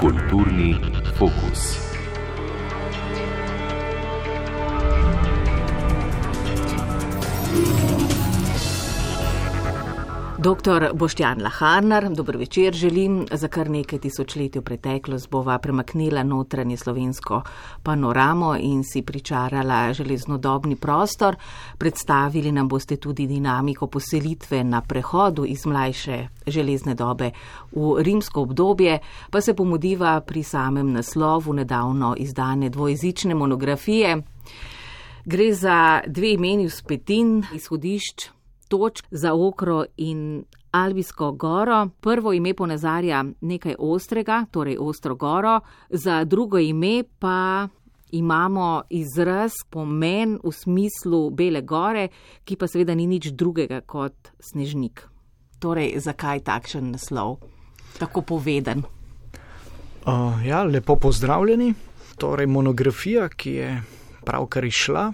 [0.00, 0.80] Kulturni
[1.18, 1.89] fokus.
[10.42, 13.26] Doktor Boštjan Laharnar, dobro večer želim.
[13.32, 17.42] Za kar nekaj tisočletij v preteklost bova premaknila notranje slovensko
[17.82, 21.36] panoramo in si pričarala železnodobni prostor.
[21.78, 27.30] Predstavili nam boste tudi dinamiko poselitve na prehodu iz mlajše železne dobe
[27.72, 28.98] v rimsko obdobje,
[29.30, 34.22] pa se pomudiva pri samem naslovu nedavno izdane dvojezične monografije.
[35.24, 38.39] Gre za dve imeni vzpetin izhodišč
[38.70, 41.88] točk za okro in Albijsko goro.
[42.00, 47.68] Prvo ime ponazarja nekaj ostrega, torej ostro goro, za drugo ime pa
[48.10, 52.08] imamo izraz pomen v smislu Bele gore,
[52.44, 55.06] ki pa seveda ni nič drugega kot snežnik.
[55.60, 57.38] Torej, zakaj takšen naslov,
[57.98, 58.86] tako poveden?
[60.06, 61.74] Uh, ja, lepo pozdravljeni.
[62.16, 63.70] Torej, monografija, ki je
[64.24, 65.10] pravkar išla,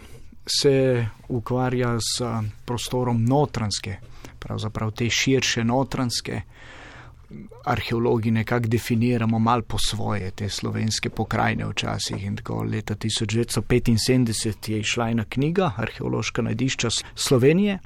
[0.47, 2.23] se ukvarja s
[2.65, 3.97] prostorom notranske,
[4.39, 6.41] pravzaprav te širše notranske.
[7.65, 14.79] Arheologi nekako definiramo malo po svoje te slovenske pokrajine včasih in tako leta 1975 je
[14.81, 17.79] išla ena knjiga Arheološka najdišča Slovenije,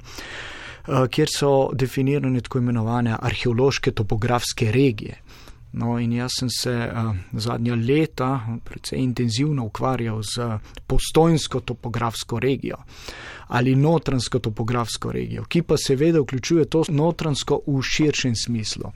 [1.09, 5.17] kjer so definirane tako imenovane arheološke topografske regije.
[5.73, 8.31] No, in jaz sem se uh, zadnja leta
[8.63, 12.77] precej intenzivno ukvarjal z postojnsko topografsko regijo
[13.51, 18.91] ali notransko topografsko regijo, ki pa seveda vključuje to notransko v širšem smislu.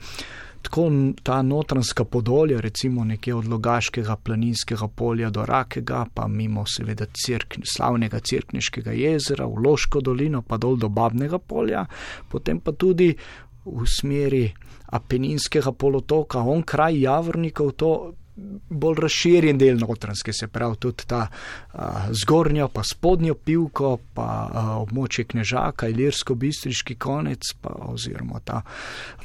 [0.66, 0.92] Tako
[1.24, 7.58] ta notranska podolja, recimo nekje od Logaškega planinskega polja do Rakega, pa mimo seveda cirk,
[7.64, 11.86] slavnega Cirkneškega jezera, v Loško dolino, pa dol do Babnega polja,
[12.32, 13.12] potem pa tudi
[13.66, 14.48] v smeri
[14.86, 18.14] Apeninskega polotoka, on kraj Javornikov, to
[18.70, 21.28] bolj razširjen del notranske, se pravi tudi ta
[21.74, 28.62] a, zgornjo, pa spodnjo pivko, pa a, območje Knežaka, Ilirsko-Bistriški konec, pa oziroma ta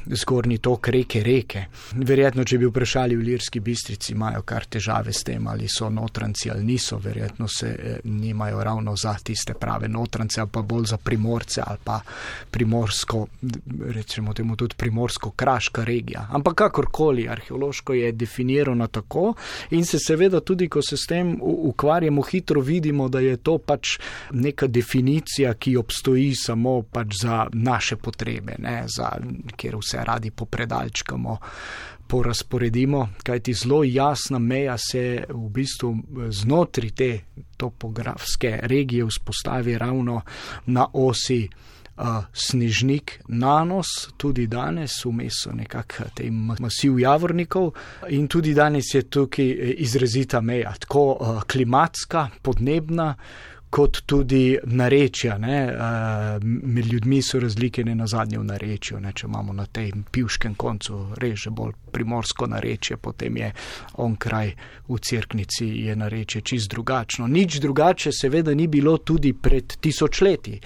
[0.06, 1.64] zgornji tok reke reke.
[1.96, 6.50] Verjetno, če bi vprašali v Ilirski Bistrici, imajo kar težave s tem, ali so notranci
[6.50, 10.96] ali niso, verjetno se e, nimajo ravno za tiste prave notrance, ali pa bolj za
[10.96, 12.00] primorce ali pa
[12.50, 13.26] primorsko,
[13.90, 16.28] recimo temu tudi primorsko-kraška regija.
[16.30, 19.34] Ampak kakorkoli, arheološko je definirano tako, tako.
[19.70, 23.98] In se seveda tudi, ko se s tem ukvarjamo, hitro vidimo, da je to pač
[24.30, 29.12] neka definicija, ki obstoji samo pač za naše potrebe, ne, za,
[29.56, 31.38] kjer vse radi popredalčkamo.
[32.10, 35.92] Porazporedimo, kajti zelo jasna meja se v bistvu
[36.34, 37.10] znotraj te
[37.56, 40.20] topografske regije vzpostavi ravno
[40.66, 41.44] na osi
[42.00, 47.72] uh, snežnik Nanos, tudi danes, vmes so nekako te masiv javornikov
[48.08, 53.14] in tudi danes je tukaj e, izrazita meja, tako uh, klimatska, podnebna.
[53.70, 55.58] Kot tudi narečja, ne,
[56.42, 58.98] med ljudmi so razlike ne na zadnje v narečju.
[58.98, 63.52] Ne, če imamo na tem pivškem koncu reže bolj primorsko narečje, potem je
[64.02, 64.50] on kraj
[64.88, 67.28] v crknici je narečje čist drugačno.
[67.30, 70.58] Nič drugače seveda ni bilo tudi pred tisočletji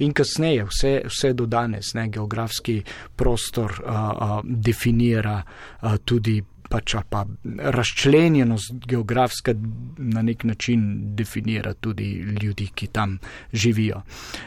[0.00, 2.80] in kasneje, vse, vse do danes, ne, geografski
[3.16, 5.42] prostor a, a, definira
[5.80, 6.40] a, tudi.
[6.70, 7.24] Pač pa
[7.74, 9.56] razčlenjenost geografska
[9.98, 10.84] na nek način
[11.18, 12.04] definira tudi
[12.42, 13.16] ljudi, ki tam
[13.52, 14.04] živijo.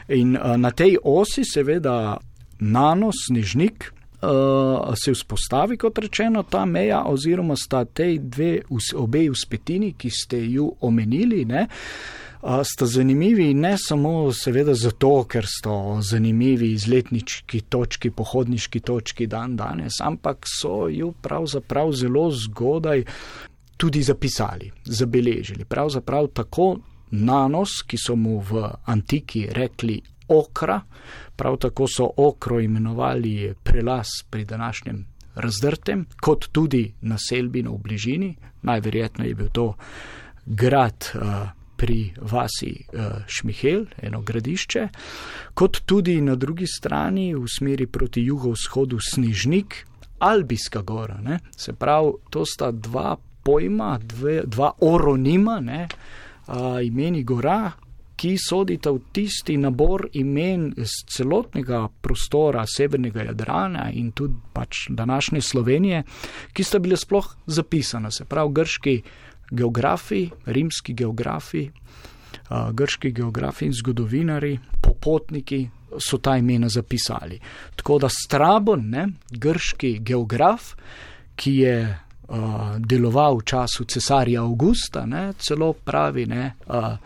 [0.08, 2.16] In uh, na tej osi, seveda,
[2.60, 3.90] nanos, snežnik,
[4.24, 8.62] uh, se vzpostavi, kot rečeno, ta meja, oziroma sta te dve,
[8.96, 11.46] obe uspetini, ki ste ju omenili.
[11.46, 11.68] Ne,
[12.64, 20.02] sta zanimivi ne samo seveda zato, ker so zanimivi izletniški točki, pohodniški točki dan danes,
[20.04, 23.06] ampak so ju pravzaprav zelo zgodaj
[23.78, 25.66] tudi zapisali, zabeležili.
[25.66, 26.76] Pravzaprav tako
[27.12, 30.82] nanos, ki so mu v antiki rekli okra,
[31.36, 35.06] prav tako so okro imenovali prelas pri današnjem
[35.36, 39.74] razdrtem, kot tudi naselbino v bližini, najverjetneje je bil to
[40.46, 44.88] grad uh, pri vasi uh, Šmihel, eno gradišče,
[45.54, 49.76] kot tudi na drugi strani v smeri proti jugovzhodu Snižnik,
[50.20, 51.18] Albijska gora.
[51.20, 51.40] Ne?
[51.58, 55.88] Se pravi, to sta dva pojma, dve, dva oronima, ne?
[56.48, 57.74] uh, imeni gora.
[58.16, 65.42] Ki sodita v tisti nabor imen iz celotnega prostora severnega Jadrana in tudi pač današnje
[65.42, 66.04] Slovenije,
[66.54, 68.96] ki sta bile sploh zapisane, se pravi, grški
[69.52, 71.72] geografi, rimski geografi,
[72.50, 75.70] grški geografi in zgodovinari, popotniki
[76.00, 77.40] so ta imena zapisali.
[77.76, 80.74] Tako da Strabon, ne, grški geograf,
[81.36, 86.98] ki je uh, deloval v času cesarja Augusta, ne, celo pravi, ne, uh,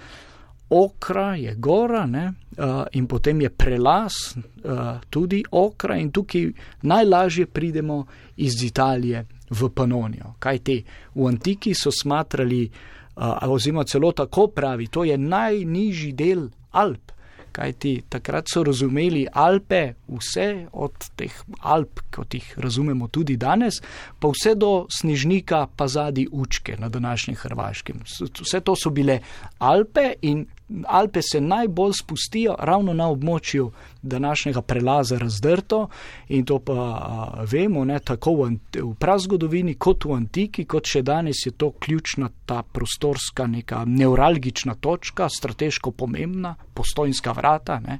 [0.69, 2.25] okra je gora ne,
[2.57, 6.51] uh, in potem je prelas uh, tudi okra in tukaj
[6.81, 8.05] najlažje pridemo
[8.35, 10.35] iz Italije v Panonijo.
[10.39, 10.81] Kaj te
[11.15, 17.17] v antiki so smatrali, uh, oziroma celo tako pravi, to je najnižji del Alp
[17.57, 23.81] kajti takrat so razumeli Alpe, vse od teh Alp, kot jih razumemo tudi danes,
[24.19, 28.03] pa vse do snežnika, pa zadnji učke na današnjem Hrvaškem.
[28.41, 29.19] Vse to so bile
[29.57, 30.45] Alpe in
[30.87, 33.71] Alpe se najbolj spustijo ravno na območju
[34.01, 35.87] današnjega prelaza razdrto
[36.27, 41.01] in to pa a, vemo, ne, tako v, v prazgodovini kot v antiki, kot še
[41.07, 47.99] danes je to ključna ta prostorska neka neuralgična točka, strateško pomembna, postojnska vrata, ne,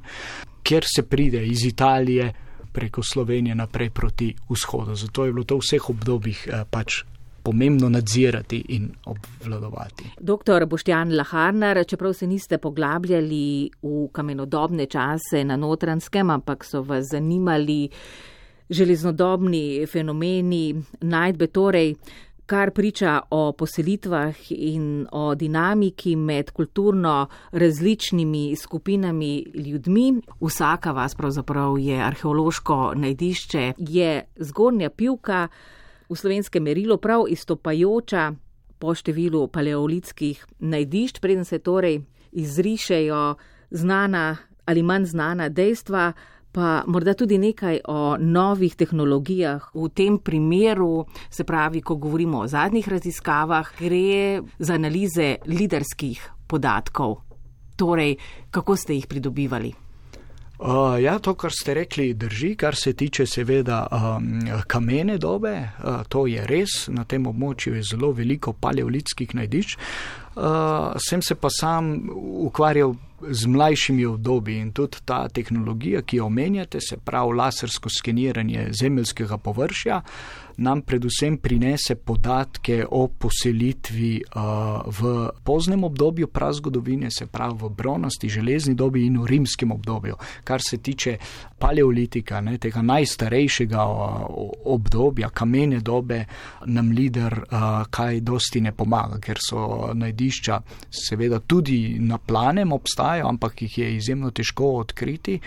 [0.64, 2.34] kjer se pride iz Italije
[2.74, 4.96] preko Slovenije naprej proti vzhodu.
[4.96, 7.04] Zato je bilo to v vseh obdobjih pač
[7.48, 10.04] pomembno nadzirati in obvladovati.
[10.20, 17.06] Doktor Boštjan Laharnar, čeprav se niste poglabljali v kamenodobne čase na notranskem, ampak so vas
[17.12, 17.88] zanimali
[18.70, 21.94] železnodobni fenomeni, najdbe torej,
[22.46, 30.22] kar priča o poselitvah in o dinamiki med kulturno različnimi skupinami ljudmi.
[30.42, 35.48] Vsaka vas pravzaprav je arheološko najdišče, je zgornja pivka,
[36.10, 38.32] v slovenskem merilu prav izstopajoča
[38.80, 42.02] po številu paleolitskih najdišč, preden se torej
[42.32, 43.36] izrišejo
[43.72, 44.38] znana
[44.68, 46.12] ali manj znana dejstva,
[46.52, 49.70] pa morda tudi nekaj o novih tehnologijah.
[49.74, 57.22] V tem primeru, se pravi, ko govorimo o zadnjih raziskavah, gre za analize liderskih podatkov.
[57.78, 58.18] Torej,
[58.52, 59.87] kako ste jih pridobivali?
[60.58, 66.02] Uh, ja, to, kar ste rekli, drži, kar se tiče seveda um, kamene dobe, uh,
[66.10, 69.78] to je res, na tem območju je zelo veliko paleolitskih najdišč.
[70.38, 72.10] Uh, sem se pa sam
[72.46, 78.68] ukvarjal z mlajšimi obdobji in tudi ta tehnologija, ki jo omenjate, se pravi lasersko skeniranje
[78.80, 80.02] zemeljskega površja,
[80.58, 84.42] nam predvsem prinese podatke o poselitvi uh,
[85.00, 90.16] v poznem obdobju prazgodovine, se pravi v bronasti, železni dobi in v rimskem obdobju.
[90.44, 91.18] Kar se tiče
[91.60, 94.26] paleolitika, ne, tega najstarejšega uh,
[94.66, 96.24] obdobja, kamene dobe,
[96.66, 99.94] nam lider uh, kaj dosti ne pomaga, ker so
[100.28, 105.40] najdišča seveda tudi na planem obstajajo, ampak jih je izjemno težko odkriti.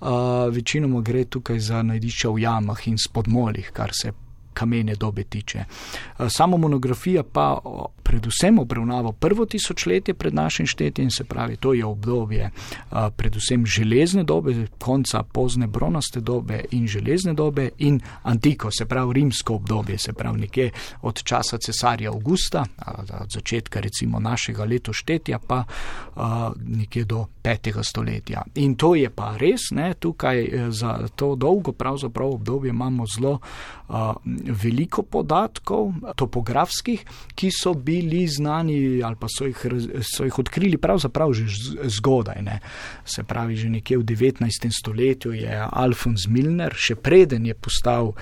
[0.00, 0.08] Uh,
[0.50, 4.12] večinoma gre tukaj za najdišča v jamah in spodmolih, kar se
[4.56, 5.58] kamene dobe tiče.
[5.58, 7.58] Eh, samo monografija pa
[8.02, 14.24] predvsem obravnava prvo tisočletje pred našim štetjem, se pravi, to je obdobje eh, predvsem železne
[14.24, 20.12] dobe, konca pozne bronaste dobe in železne dobe in antiko, se pravi rimsko obdobje, se
[20.12, 20.70] pravi nekje
[21.02, 22.64] od časa cesarja Augusta,
[22.98, 26.20] od začetka recimo našega letoštetja pa eh,
[26.64, 28.42] nekje do petega stoletja.
[28.54, 33.38] In to je pa res, ne, tukaj za to dolgo pravzaprav obdobje imamo zelo
[34.50, 37.04] veliko podatkov, topografskih,
[37.34, 39.64] ki so bili znani ali pa so jih,
[40.02, 41.46] so jih odkrili pravzaprav že
[41.98, 42.42] zgodaj.
[42.42, 42.60] Ne.
[43.04, 44.70] Se pravi, že nekje v 19.
[44.70, 48.12] stoletju je Alfons Milner, še preden je postal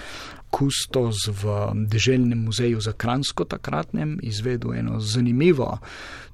[0.55, 1.55] kustos v
[1.91, 5.79] Deželjnem muzeju za Kransko takratnem, izvedel eno zanimivo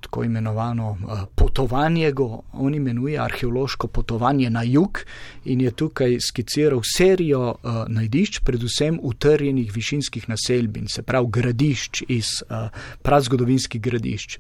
[0.01, 4.99] tako imenovano uh, potovanje, go, on imenuje arheološko potovanje na jug
[5.45, 12.27] in je tukaj skiciral serijo uh, najdišč, predvsem utrjenih višinskih naselbin, se pravi gradišč iz
[12.49, 12.69] uh,
[13.03, 14.39] prazgodovinskih gradišč.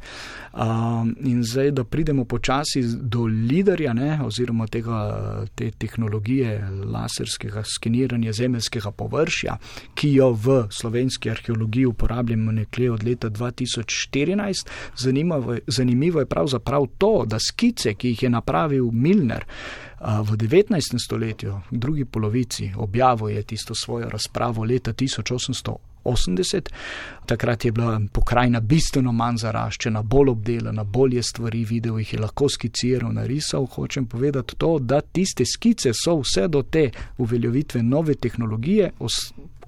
[0.52, 0.60] Uh,
[1.20, 8.90] in zdaj, da pridemo počasi do liderja, ne, oziroma tega, te tehnologije laserskega skeniranja zemeljskega
[8.90, 9.56] površja,
[9.94, 17.24] ki jo v slovenski arheologiji uporabljamo nekje od leta 2014, zanimivo zanimivo je pravzaprav to,
[17.26, 19.44] da skice, ki jih je napravil Milner
[20.00, 20.98] v 19.
[21.04, 25.76] stoletju, v drugi polovici, objavil je tisto svojo razpravo leta 1800.
[26.04, 26.68] 80.
[27.26, 32.48] Takrat je bila pokrajina bistveno manj zaraščena, bolj obdelana, bolje stvari videl, jih je lahko
[32.48, 33.66] skiciral, narisal.
[33.66, 38.90] Hočem povedati to, da tiste skice so vse do te uveljavitve nove tehnologije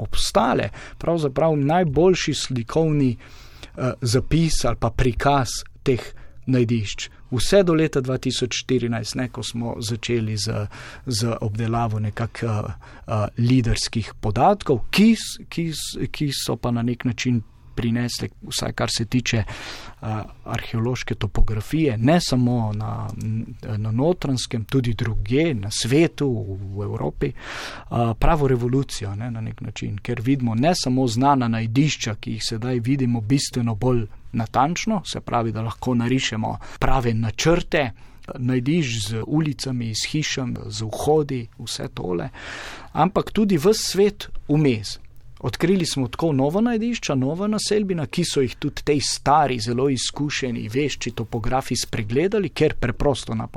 [0.03, 0.69] obstale,
[0.99, 6.03] pravzaprav najboljši slikovni uh, zapis ali pa prikaz teh
[6.47, 7.09] najdišč.
[7.33, 10.67] Vse do leta 2014, ne, ko smo začeli z,
[11.07, 12.75] z obdelavo nekakšnih uh,
[13.07, 15.15] uh, liderskih podatkov, ki,
[15.49, 15.71] ki,
[16.11, 17.41] ki so pa na nek način
[17.75, 20.09] prinesle, vsaj kar se tiče uh,
[20.45, 23.09] arheološke topografije, ne samo na,
[23.77, 26.29] na notranskem, tudi druge, na svetu,
[26.77, 32.15] v Evropi, uh, pravo revolucijo ne, na nek način, ker vidimo ne samo znana najdišča,
[32.15, 37.91] ki jih sedaj vidimo bistveno bolj natančno, se pravi, da lahko narišemo prave načrte.
[38.39, 42.29] Najdiš z ulicami, s hišami, z vhodi, vse tole,
[42.93, 45.01] ampak tudi v svet vmes.
[45.43, 50.69] Odkrili smo tako nova najdišča, nova naselbina, ki so jih tudi te stari, zelo izkušeni,
[50.69, 53.49] vešči topografi spregledali, ker preprosto na,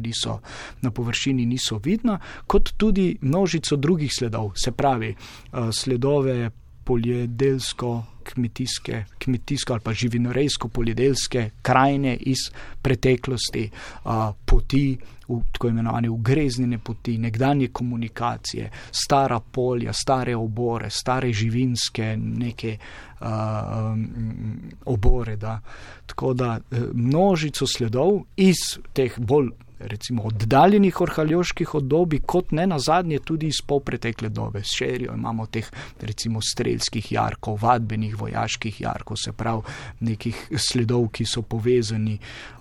[0.00, 0.40] niso,
[0.82, 6.50] na površini niso vidna, kot tudi množico drugih sledov, se pravi eh, sledove
[6.90, 12.38] poljedelsko, kmetijske, kmetijsko ali pa živinorejsko poljedelske krajine iz
[12.82, 13.70] preteklosti,
[14.04, 18.70] a, poti, v, tako imenovane ugreznjene poti, nekdanje komunikacije,
[19.04, 22.76] stara polja, stare obore, stare živinske neke
[23.20, 25.36] a, um, obore.
[25.36, 25.60] Da.
[26.06, 28.56] Tako da e, množico sledov iz
[28.92, 34.60] teh bolj recimo oddaljenih orhaljoških obdobij, kot ne na zadnje tudi iz polpretekle dobe.
[34.62, 35.70] S šerijo imamo teh
[36.00, 39.62] recimo strelskih jarkov, vadbenih vojaških jarkov, se pravi
[40.00, 42.18] nekih sledov, ki so povezani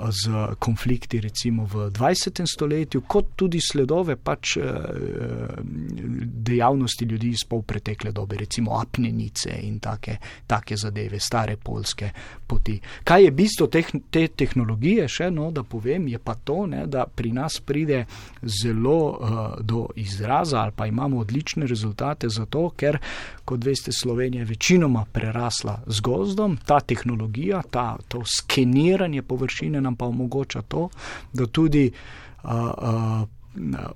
[0.09, 2.43] z konflikti recimo v 20.
[2.53, 4.57] stoletju, kot tudi sledove pač
[6.49, 12.11] dejavnosti ljudi iz polpretekle dobe, recimo apnenice in take, take zadeve, stare polske
[12.47, 12.79] poti.
[13.03, 17.05] Kaj je bistvo te, te tehnologije, še no, da povem, je pa to, ne, da
[17.15, 18.05] pri nas pride
[18.41, 22.97] zelo uh, do izraza ali pa imamo odlične rezultate zato, ker,
[23.45, 29.95] kot veste, Slovenija je večinoma prerasla z gozdom, ta tehnologija, ta, to skeniranje površine nam
[29.95, 30.89] pa omogoča to,
[31.33, 31.91] da tudi
[32.43, 33.27] uh, uh,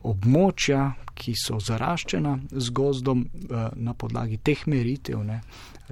[0.03, 5.41] območja, ki so zaraščena z gozdom uh, na podlagi teh meritev, ne,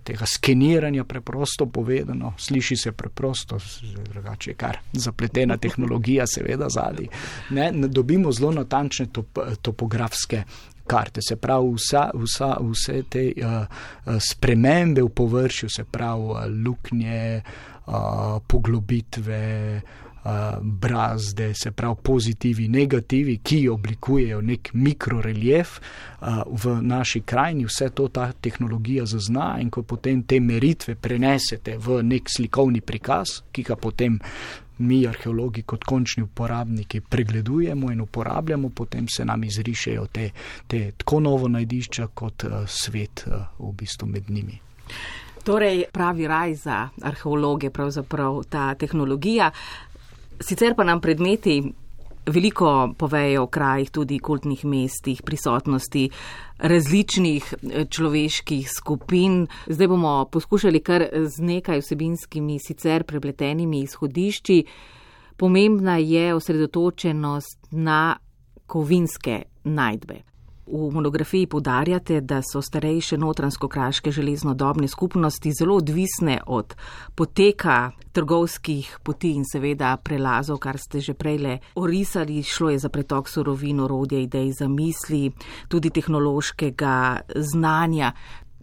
[0.03, 3.57] tega skeniranja, preprosto povedano, sliši se preprosto,
[4.09, 7.09] drugače kar zapletena tehnologija, seveda zadnji.
[7.49, 10.43] Ne, dobimo zelo natančne top, topografske.
[10.87, 17.41] Karte, se pravi, vsa, vsa, vse te uh, spremembe v površju, se pravi, uh, luknje,
[17.85, 17.93] uh,
[18.47, 19.43] poglobitve,
[19.77, 20.10] uh,
[20.61, 25.79] brazde, se pravi pozitivi, negativi, ki oblikujejo nek mikrorelief
[26.45, 32.01] v naši krajini, vse to ta tehnologija zazna in ko potem te meritve prenesete v
[32.03, 34.19] nek slikovni prikaz, ki ga potem
[34.81, 40.29] mi, arheologi, kot končni uporabniki, pregledujemo in uporabljamo, potem se nam izrišejo te,
[40.67, 43.25] te tako novo najdišča kot svet
[43.59, 44.59] v bistvu med njimi.
[45.43, 49.51] Torej, pravi raj za arheologe, pravzaprav ta tehnologija.
[50.41, 51.61] Sicer pa nam predmeti
[52.25, 56.09] veliko povejo o krajih, tudi kultnih mestih, prisotnosti
[56.57, 59.47] različnih eh, človeških skupin.
[59.67, 64.63] Zdaj bomo poskušali kar z nekaj vsebinskimi, sicer prepletenimi izhodišči.
[65.37, 68.17] Pomembna je osredotočenost na
[68.65, 70.30] kovinske najdbe.
[70.71, 76.75] V monografiji podarjate, da so starejše notransko-kraške železnodobne skupnosti zelo odvisne od
[77.15, 82.43] poteka trgovskih poti in seveda prelazov, kar ste že prej le orisali.
[82.43, 85.31] Šlo je za pretok surovin, orodje, idej, zamisli,
[85.67, 88.13] tudi tehnološkega znanja.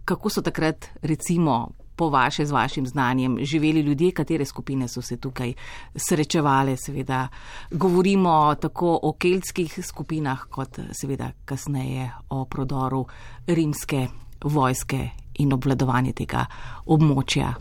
[0.05, 5.17] Kako so takrat recimo po vaše z vašim znanjem živeli ljudje, katere skupine so se
[5.17, 5.53] tukaj
[5.95, 6.77] srečevali.
[6.77, 7.27] Seveda
[7.71, 13.05] govorimo tako o keltskih skupinah, kot seveda kasneje o prodoru
[13.47, 14.07] rimske
[14.43, 15.09] vojske
[15.43, 16.45] in obvladovanje tega
[16.85, 17.53] območja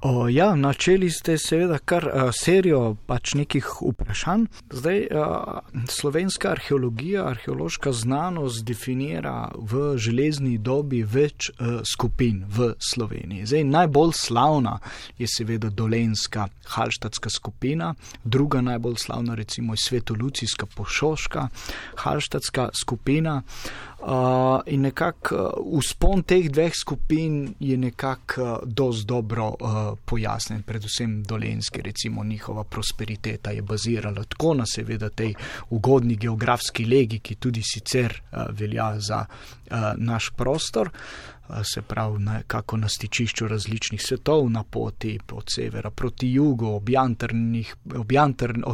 [0.00, 4.44] O, ja, načeli ste seveda kar a, serijo pač nekih vprašanj.
[4.70, 13.46] Zdaj, a, slovenska arheologija, arheološka znanost definira v železni dobi več a, skupin v Sloveniji.
[13.50, 14.76] Zdaj, najbolj slavna
[15.18, 21.48] je seveda dolenska halštatska skupina, druga najbolj slavna recimo je svetolucijska pošoška
[22.04, 23.42] halštatska skupina.
[23.98, 30.62] Uh, in nekako uh, vzpon teh dveh skupin je nekako uh, dosti dobro uh, pojasnjen,
[30.62, 35.34] predvsem dolenski, recimo njihova prosperiteta je bazirala tako na seveda tej
[35.70, 40.86] ugodni geografski legi, ki tudi sicer uh, velja za uh, naš prostor.
[40.86, 46.80] Uh, se pravi, nekako na stičišču različnih svetov, na poti od severa proti jugu,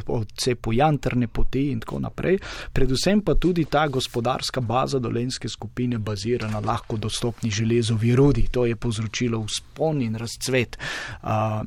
[0.06, 2.38] od cepu jantrne poti in tako naprej.
[2.72, 8.48] Predvsem pa tudi ta gospodarska baza dolenske skupine bazira na lahko dostopni železovi rudi.
[8.50, 10.78] To je povzročilo vzpon in razcvet
[11.22, 11.62] a,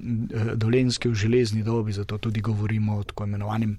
[0.54, 3.78] dolenske v železni dobi, zato tudi govorimo o tako imenovanem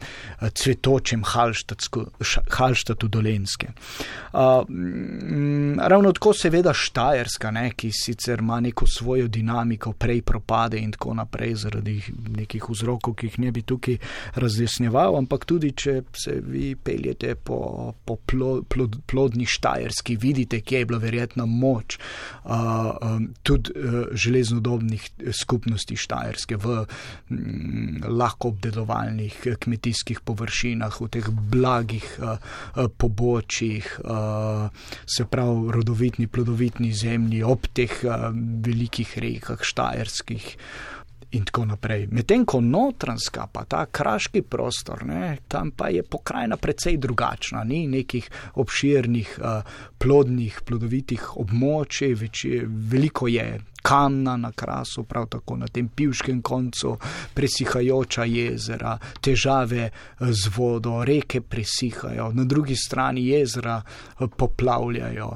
[0.54, 1.22] cvetočem
[2.50, 3.68] Halštatu dolenske.
[4.32, 10.22] A, m, ravno tako seveda štaje Štajerska, ne, ki sicer ima neko svojo dinamiko, prej
[10.22, 11.96] propade in tako naprej zaradi
[12.36, 13.96] nekih vzrokov, ki jih ne bi tukaj
[14.38, 20.84] razjasnjeval, ampak tudi, če se vi peljete po, po plod, plod, plodni Štajerski, vidite, kje
[20.84, 22.54] je bila verjetno moč uh,
[23.02, 25.10] um, tudi uh, železnodobnih
[25.40, 32.38] skupnosti Štajerske v um, lahko obdelovalnih kmetijskih površinah, v teh blagih uh,
[32.94, 34.70] pobočjih, uh,
[35.02, 37.07] se pravi rodovitni, plodovitni zemlji,
[37.44, 38.28] ob teh uh,
[38.64, 40.46] velikih rekah Štajerskih
[41.36, 42.06] in tako naprej.
[42.10, 47.84] Medtem ko notranska, pa ta kraški prostor, ne, tam pa je pokrajina precej drugačna, ni
[47.86, 53.58] nekih obširnih, uh, plodnih, plodovitih območij, več, veliko je
[53.88, 56.96] kamna na krasu, prav tako na tem pivškem koncu,
[57.34, 59.88] presihajoča jezera, težave
[60.20, 63.80] z vodo, reke presihajo, na drugi strani jezera
[64.36, 65.32] poplavljajo.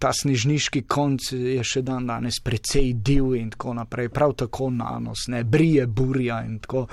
[0.00, 5.26] Ta snežniški konc je še dan danes precej div in tako naprej, prav tako nanos,
[5.28, 6.86] ne, brije burja in tako.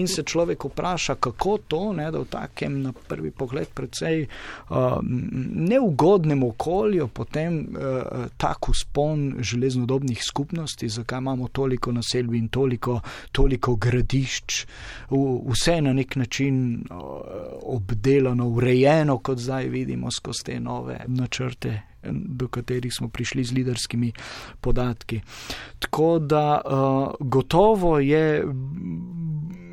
[0.00, 4.96] In se človek vpraša, kako to, ne, da v takem na prvi pogled precej uh,
[5.04, 13.00] neugodnem okolju, potem uh, tak uspon železnodobnih skupnosti, skupnosti, zakaj imamo toliko naselbi in toliko,
[13.32, 14.66] toliko gradišč,
[15.50, 16.84] vse na nek način
[17.62, 21.82] obdelano, urejeno, kot zdaj vidimo skozi te nove načrte.
[22.04, 24.12] Do katerih smo prišli z liderskimi
[24.60, 25.20] podatki.
[25.78, 26.60] Tako da
[27.20, 28.44] gotovo je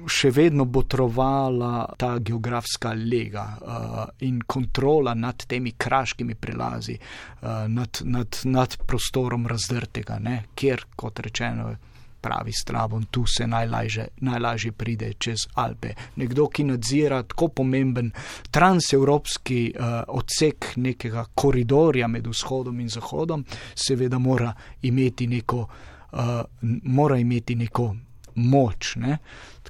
[0.08, 8.01] še vedno botrovala ta geografska lega uh, in kontrola nad temi kraškimi prelazi, uh, nad,
[8.03, 10.43] nad, nad prostorom razdrtega, ne?
[10.55, 11.72] kjer, kot rečeno,
[12.22, 15.93] pravi Stravon, tu se najlažje, najlažje pride čez Alpe.
[16.15, 18.12] Nekdo, ki nadzira tako pomemben
[18.51, 25.65] transevropski uh, odsek nekega koridorja med vzhodom in zahodom, seveda mora imeti neko,
[26.12, 26.29] uh,
[26.84, 27.96] mora imeti neko
[28.36, 28.96] moč.
[28.96, 29.17] Ne?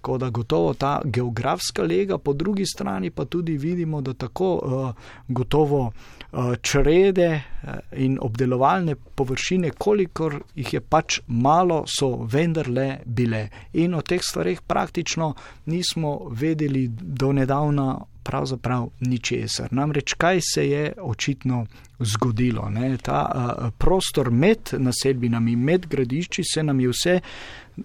[0.01, 4.93] Tako da gotovo ta geografska lega, po drugi strani pa tudi vidimo, da tako uh,
[5.27, 5.91] gotovo
[6.31, 13.49] uh, črede uh, in obdelovalne površine, kolikor jih je pač malo, so vendarle bile.
[13.73, 15.34] In o teh stvarih praktično
[15.65, 17.99] nismo vedeli do nedavna.
[18.23, 19.71] Pravzaprav ničesar.
[19.73, 21.65] Namreč, kaj se je očitno
[21.99, 22.69] zgodilo?
[22.69, 22.97] Ne?
[22.97, 27.19] Ta uh, prostor med naselbinami, med gradišči, se nam je vse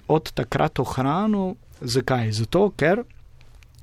[0.09, 1.55] od takrat ohranil.
[1.81, 2.33] Zakaj?
[2.33, 3.03] Zato, ker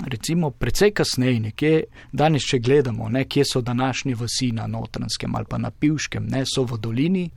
[0.07, 5.45] recimo precej kasneje, nekje danes, če gledamo, ne, kje so današnje vasi na Notranskem ali
[5.49, 7.29] pa na Pivškem, ne so v dolini,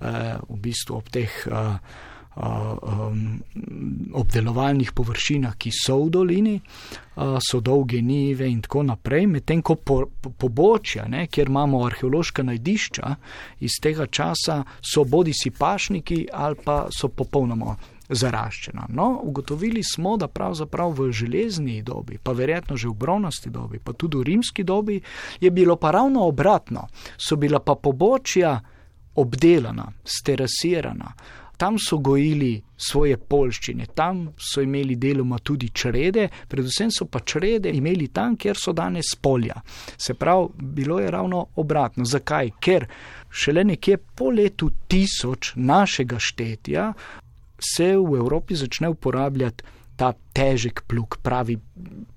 [0.00, 1.76] eh, v bistvu ob teh eh,
[2.36, 3.42] um,
[4.12, 9.76] obdelovalnih površinah, ki so v dolini, uh, so dolge nive in tako naprej, medtem ko
[9.76, 13.14] po, po, pobočja, ne, kjer imamo arheološka najdišča
[13.60, 17.76] iz tega časa, so bodi si pašniki ali pa so popolnoma
[18.12, 18.86] zaraščena.
[18.88, 23.92] No, ugotovili smo, da pravzaprav v železni dobi, pa verjetno že v bronasti dobi, pa
[23.92, 25.00] tudi v rimski dobi,
[25.40, 26.88] je bilo pa ravno obratno.
[27.16, 28.60] So bila pa pobočja
[29.14, 31.12] obdelana, sterasirana.
[31.56, 37.70] Tam so gojili svoje polščine, tam so imeli deloma tudi črede, predvsem so pa črede
[37.70, 39.60] imeli tam, kjer so danes polja.
[39.96, 42.04] Se pravi, bilo je ravno obratno.
[42.04, 42.50] Zakaj?
[42.60, 42.88] Ker
[43.30, 46.92] šele nekje po letu tisoč našega štetja
[47.62, 49.64] se v Evropi začne uporabljati
[49.96, 51.58] ta težek plug, pravi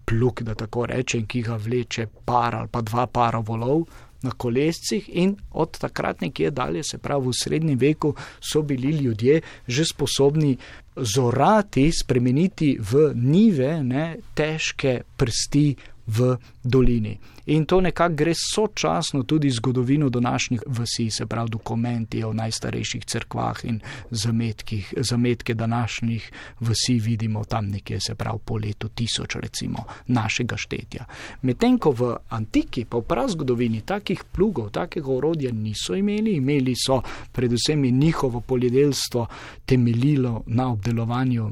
[0.06, 3.86] plug, da tako rečem, ki ga vleče par ali pa dva para volov
[4.26, 9.42] na kolescih in od takrat nekje dalje, se pravi v srednjem veku, so bili ljudje
[9.68, 10.58] že sposobni
[10.96, 15.68] zorati, spremeniti v nive ne, težke prsti
[16.08, 17.18] v dolini.
[17.46, 23.66] In to nekako gre sočasno tudi zgodovino današnjih vasi, se pravi dokumenti o najstarejših crkvah
[23.66, 23.80] in
[24.12, 31.06] zametkih, zametke današnjih vasi vidimo tam nekje, se pravi po letu tisoč recimo našega štetja.
[31.42, 37.02] Medtem ko v antiki, pa v prazgodovini takih plugov, takega orodja niso imeli, imeli so
[37.32, 39.28] predvsem njihovo poljedelstvo
[39.66, 41.52] temeljilo na obdelovanju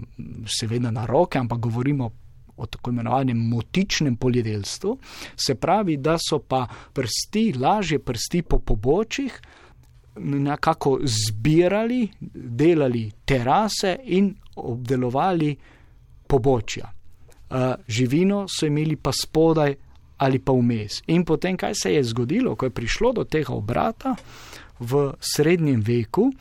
[0.60, 2.12] seveda na roke, ampak govorimo
[2.58, 4.98] o tako imenovanem motičnem poljedelstvu,
[5.36, 9.42] se pravi, da so pa prsti, lažje prsti po pobočjih,
[10.16, 15.56] nekako zbirali, delali terase in obdelovali
[16.28, 16.92] pobočja.
[17.88, 19.76] Živino so imeli pa spodaj
[20.18, 21.02] ali pa vmes.
[21.08, 24.16] In potem, kaj se je zgodilo, ko je prišlo do tega obrata
[24.80, 26.32] v srednjem veku,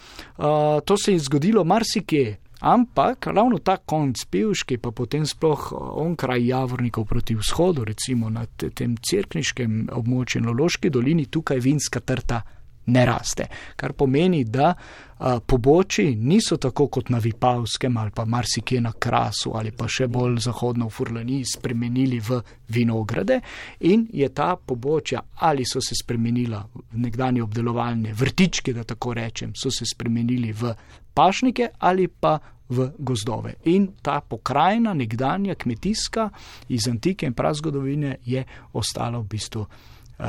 [0.85, 2.37] to se je zgodilo marsikje.
[2.62, 8.46] Ampak ravno ta konc pivški, pa potem sploh eh, onkraj Javornikov proti vzhodu, recimo na
[8.46, 12.42] tem crkniškem območju, na Loški dolini, tukaj vinska trta
[12.87, 13.47] ne raste.
[13.77, 14.75] Kar pomeni, da
[15.18, 20.09] a, poboči niso tako kot na Vipavskem ali pa marsikje na Krasu ali pa še
[20.11, 23.40] bolj zahodno v Furlani spremenili v vinograde
[23.81, 29.55] in je ta pobočja ali so se spremenila v nekdanje obdelovalne vrtičke, da tako rečem,
[29.55, 30.75] so se spremenili v
[31.14, 32.38] pašnike ali pa
[32.73, 33.55] v gozdove.
[33.64, 36.31] In ta pokrajina, nekdanja kmetijska
[36.68, 39.66] iz antike in prazgodovine je ostala v bistvu,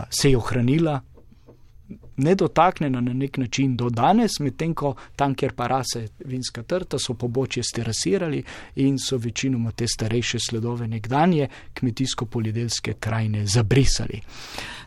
[0.10, 1.00] se je ohranila
[2.18, 7.14] nedotaknjena na nek način do danes, medtem ko tam, kjer pa rase vinska trta, so
[7.14, 8.44] pobočje sterasirali
[8.76, 14.22] in so večinoma te starejše sledove nekdanje kmetijsko-polidelske krajine zabrisali.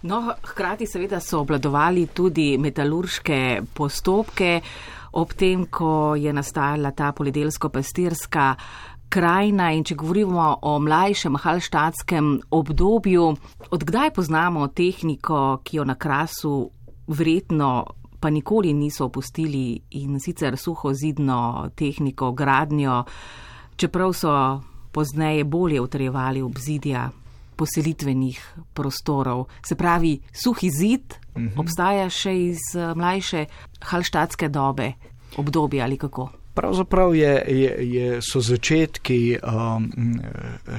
[0.03, 4.61] No, hkrati seveda so obladovali tudi metalurške postopke,
[5.13, 8.55] ob tem, ko je nastajala ta polidelsko-pastirska
[9.09, 13.29] krajina in če govorimo o mlajšem halštatskem obdobju,
[13.71, 16.71] odkdaj poznamo tehniko, ki jo na krasu
[17.07, 17.85] verjetno
[18.21, 23.05] pa nikoli niso opustili in sicer suho zidno tehniko, gradnjo,
[23.77, 27.11] čeprav so pozneje bolje utrjevali obzidja
[27.57, 29.47] poselitvenih prostorov.
[29.67, 31.61] Se pravi, suhi zid mhm.
[31.61, 33.47] obstaja še iz eh, mlajše
[33.85, 34.93] halštatske dobe,
[35.37, 36.31] obdobje ali kako.
[36.57, 39.91] Pravzaprav je, je, je, so začetki um,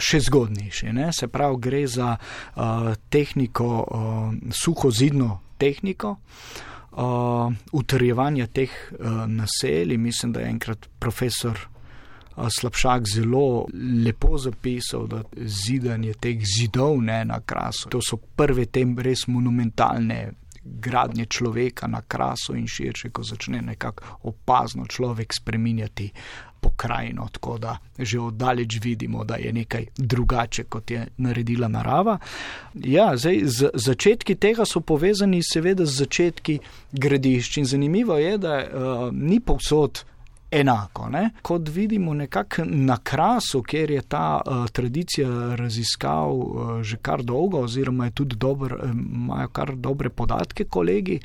[0.02, 0.90] še zgodnejši.
[1.14, 6.16] Se pravi, gre za uh, tehniko, uh, suhozidno tehniko
[6.92, 9.98] uh, utrjevanja teh uh, naselij.
[9.98, 11.58] Mislim, da je enkrat profesor
[12.36, 13.66] uh, Slabšak zelo
[14.06, 17.90] lepo zapisal, da zidanje teh zidov ne na krasu.
[17.90, 20.32] To so prve tem res monumentalne
[20.68, 26.12] gradnje človeka na krasu in širše, ko začne nekako opazno človek spreminjati
[26.62, 32.18] pokrajino, tako da že oddaleč vidimo, da je nekaj drugače, kot je naredila narava.
[32.74, 36.60] Ja, zdaj, z, začetki tega so povezani seveda z začetki
[36.92, 40.04] gradišč in zanimivo je, da uh, ni povsod
[40.52, 41.10] enako.
[41.10, 41.30] Ne?
[41.42, 47.60] Kot vidimo nekako na krasu, kjer je ta uh, tradicija raziskav uh, že kar dolgo,
[47.60, 51.20] oziroma tudi dober, imajo kar dobre podatke kolegi,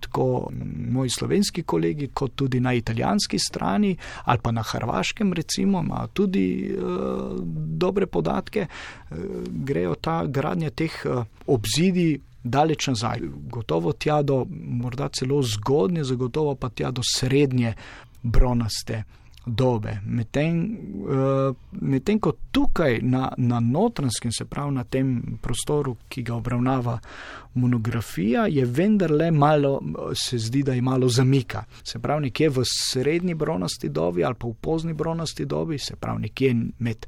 [0.00, 0.50] tako
[0.90, 6.74] moji slovenski kolegi, kot tudi na italijanski strani ali pa na hrvaškem recimo, imajo tudi
[6.78, 8.66] uh, dobre podatke,
[9.10, 12.18] uh, grejo ta gradnja teh uh, obzidij.
[12.48, 17.74] Daleč nazaj, gotovo tja do morda celo zgodnje, zagotovo pa tja do srednje
[18.22, 19.04] bronaste
[19.48, 20.00] dobe.
[20.04, 20.78] Medtem
[21.08, 26.98] uh, med ko tukaj na, na notranskem, se pravi na tem prostoru, ki ga obravnava
[27.54, 29.80] monografija, je vendarle malo,
[30.14, 31.64] se zdi, da je malo zamika.
[31.82, 36.28] Se pravi nekje v srednji bronasti dobi ali pa v pozni bronasti dobi, se pravi
[36.28, 37.06] nekje med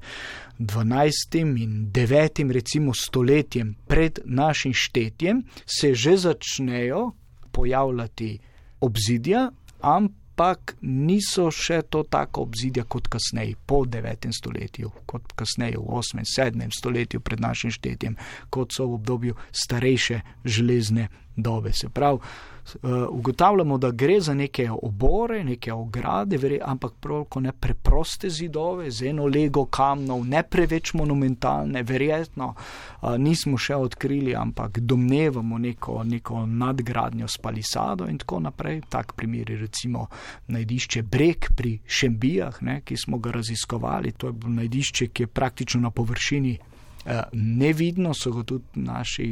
[0.59, 1.63] 12.
[1.63, 2.53] in 9.
[2.53, 7.11] recimo stoletjem pred našim štetjem, se že začnejo
[7.53, 8.39] pojavljati
[8.81, 14.33] obzidja, ampak ampak niso še to tako obzidja kot kasneje, po 9.
[14.33, 16.19] stoletju, kot kasneje v 8.
[16.19, 16.71] in 7.
[16.73, 18.17] stoletju pred našim štetjem,
[18.49, 21.09] kot so v obdobju starejše železne
[21.43, 21.73] dobe.
[21.73, 22.19] Se pravi,
[22.75, 29.07] Eh, ugotavljamo, da gre za neke obore, neke ograde, ampak pravko ne preproste zidove, z
[29.07, 36.47] eno lego kamnov, ne preveč monumentalne, verjetno eh, nismo še odkrili, ampak domnevamo neko, neko
[36.47, 38.83] nadgradnjo s palisado in tako naprej.
[38.89, 40.07] Tak primer je recimo
[40.47, 44.13] najdišče Breg pri Šembijah, ne, ki smo ga raziskovali.
[44.13, 46.59] To je najdišče, ki je praktično na površini
[47.33, 49.31] nevidno, so ga tudi naši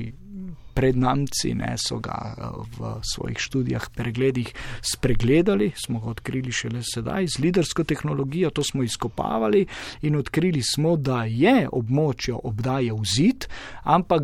[0.79, 2.43] prednamci ne, so ga eh,
[2.79, 4.53] v svojih študijah, pregledih
[4.95, 9.67] spregledali, smo ga odkrili šele sedaj z lidersko tehnologijo, to smo izkopavali
[10.03, 13.49] in odkrili smo, da je območje obdaje v zid,
[13.83, 14.23] ampak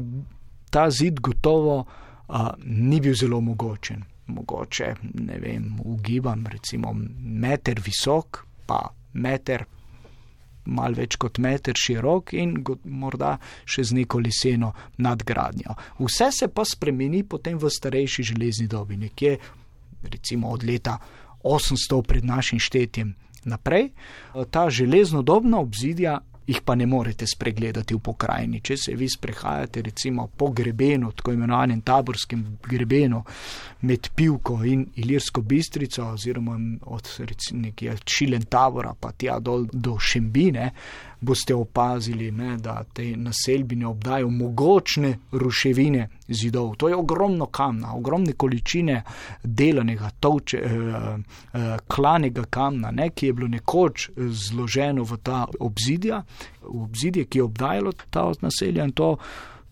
[0.70, 1.84] ta zid gotovo
[2.28, 4.04] a, ni bil zelo mogočen.
[4.26, 8.78] Mogoče, ne vem, ugibam, recimo meter visok, pa
[9.12, 9.66] meter
[10.66, 15.76] malo več kot meter širok in morda še z neko leseno nadgradnjo.
[16.00, 19.38] Vse se pa spremeni potem v starejši železni dobi, nekje
[20.04, 20.98] recimo od leta
[21.44, 23.90] 800 pred našim štetjem naprej.
[24.50, 28.60] Ta železnodobna obzidja jih pa ne morete spregledati v pokrajini.
[28.60, 33.22] Če se vi sprehajate recimo po grebenu, tako imenovanem taborskem grebenu
[33.80, 36.58] med Pivko in Ilirsko bistrico oziroma
[36.92, 37.08] od
[37.52, 40.70] nekje Čilen tabora pa tja dol do Šembine,
[41.24, 46.74] boste opazili, ne, da te naselbine obdajo mogočne ruševine zidov.
[46.76, 49.02] To je ogromno kamna, ogromne količine
[49.42, 51.16] delanega, tovče, eh,
[51.54, 56.22] eh, klanega kamna, ne, ki je bilo nekoč zloženo v ta obzidja,
[56.62, 59.16] v obzidje, ki je obdajalo ta naselja in to.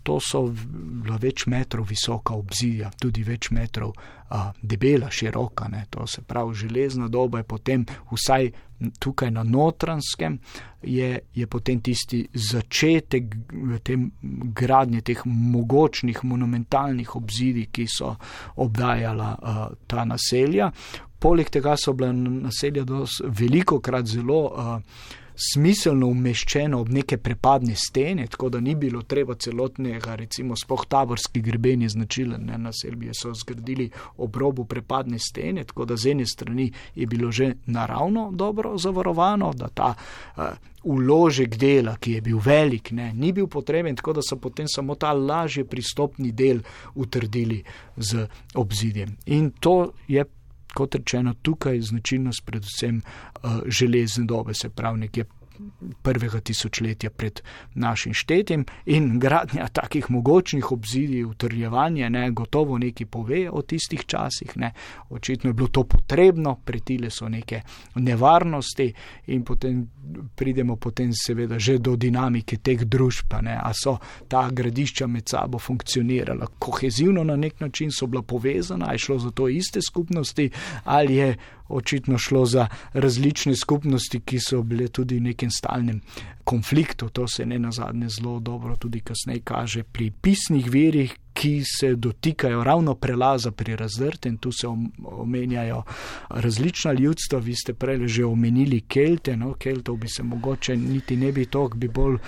[0.03, 3.93] to so bila več metrov visoka obzidja, tudi več metrov
[4.35, 5.69] a, debela, široka.
[5.69, 5.85] Ne.
[5.91, 8.51] To se pravi, železna doba je potem vsaj
[8.99, 10.39] tukaj na notranskem,
[10.83, 13.35] je, je potem tisti začetek
[13.83, 13.97] te
[14.55, 18.15] gradnje teh mogočnih, monumentalnih obzidij, ki so
[18.57, 20.73] obdajala a, ta naselja.
[21.23, 22.85] Poleg tega so bila naselja
[23.29, 24.81] veliko krat zelo a,
[25.43, 31.41] smiselno umeščeno ob neke prepadne stene, tako da ni bilo treba celotnega, recimo, spoh taborski
[31.43, 36.71] grebeni značilen, ne, naselbije so zgradili ob robu prepadne stene, tako da z ene strani
[36.95, 39.95] je bilo že naravno dobro zavarovano, da ta
[40.37, 40.45] uh,
[40.83, 44.95] uložek dela, ki je bil velik, ne, ni bil potreben, tako da so potem samo
[44.95, 46.63] ta lažje pristopni del
[46.95, 47.63] utrdili
[47.97, 49.17] z obzidjem.
[49.27, 50.25] In to je
[50.75, 55.25] kot rečeno, tukaj značilnost predvsem uh, železne dobe, se pravi nekje
[56.03, 57.41] prvega tisočletja pred
[57.75, 64.57] našim štetjem in gradnja takih mogočnih obzidij, utrjevanje, ne, gotovo nekaj pove o tistih časih,
[64.57, 64.73] ne,
[65.11, 67.63] očitno je bilo to potrebno, pretile so neke
[67.95, 68.93] nevarnosti
[69.27, 69.87] in potem
[70.37, 73.99] pridemo potem seveda že do dinamike teh družb, ne, a so
[74.29, 79.31] ta gradišča med sabo funkcionirala kohezivno na nek način, so bila povezana, je šlo za
[79.31, 80.51] to iste skupnosti
[80.85, 81.37] ali je
[81.69, 86.01] očitno šlo za različne skupnosti, ki so bile tudi v nekem stalnem
[86.45, 87.09] konfliktu.
[87.09, 91.95] To se ne na zadnje zelo dobro tudi kasneje kaže pri pisnih verjih, ki se
[91.95, 94.67] dotikajo ravno prelaza pri razdrtem, tu se
[95.05, 95.83] omenjajo
[96.29, 101.33] različna ljudstva, vi ste prej že omenili Kelte, no, Keltov bi se mogoče niti ne
[101.33, 102.19] bi tok, bi bolj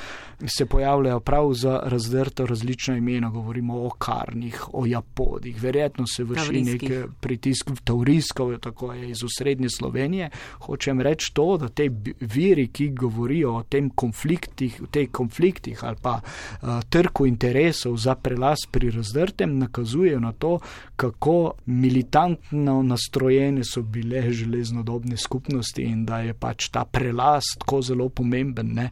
[0.47, 6.63] se pojavljajo prav za razdrto različna imena, govorimo o karnih, o japodih, verjetno se vrši
[6.63, 6.83] nek
[7.21, 10.31] pritisk v tauriskov, tako je iz osrednje Slovenije.
[10.59, 11.89] Hočem reči to, da te
[12.21, 18.15] viri, ki govorijo o tem konfliktih, o tej konfliktih ali pa uh, trku interesov za
[18.15, 20.59] prelaz pri razdrtem nakazujejo na to,
[20.97, 28.09] kako militantno nastrojene so bile železnodobne skupnosti in da je pač ta prelaz tako zelo
[28.09, 28.91] pomemben, ne,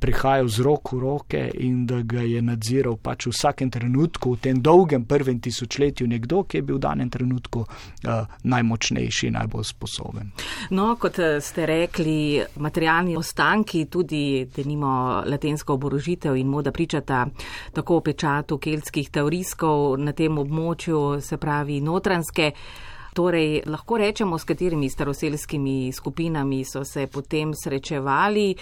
[0.00, 4.40] prihajal z roko v roke in da ga je nadziral pač v vsakem trenutku, v
[4.40, 10.32] tem dolgem prvem tisočletju, nekdo, ki je bil v danem trenutku uh, najmočnejši, najbolj sposoben.
[10.70, 17.26] No, kot eh, ste rekli, materialni ostanki, tudi, da nimo latensko oborožitev in moda pričata
[17.76, 22.52] tako o pečatu keltskih teorij, teoriskov na tem območju, se pravi notranske.
[23.16, 28.54] Torej, lahko rečemo, s katerimi staroselskimi skupinami so se potem srečevali.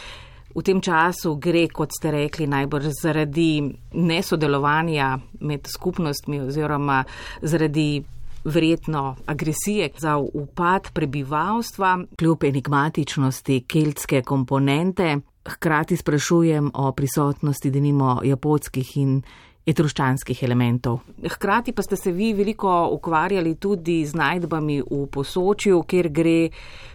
[0.55, 7.03] V tem času gre, kot ste rekli, najbrž zaradi nesodelovanja med skupnostmi oziroma
[7.43, 8.05] zaradi
[8.45, 15.17] verjetno agresije za upad prebivalstva, kljub enigmatičnosti keltske komponente.
[15.45, 19.23] Hkrati sprašujem o prisotnosti denimo japonskih in
[19.67, 21.01] etruščanskih elementov.
[21.25, 26.51] Hkrati pa ste se vi veliko ukvarjali tudi z najdbami v posočju, kjer gre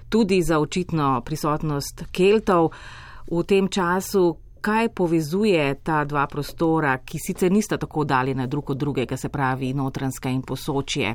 [0.09, 2.71] tudi za očitno prisotnost keltov
[3.31, 4.35] v tem času.
[4.59, 9.73] Kaj povezuje ta dva prostora, ki sicer nista tako daljena drug od drugega, se pravi
[9.73, 11.13] notranska in posočje?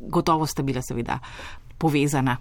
[0.00, 1.18] Gotovo sta bila seveda
[1.78, 2.38] povezana.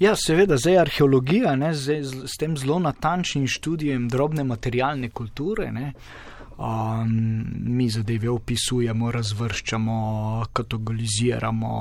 [0.00, 5.68] Ja, seveda, zdaj arheologija, ne, zdaj, s tem zelo natančnim študijem drobne materialne kulture.
[5.72, 5.92] Ne,
[6.58, 9.96] Um, mi zadeve opisujemo, razvrščamo,
[10.52, 11.72] kategoriziramo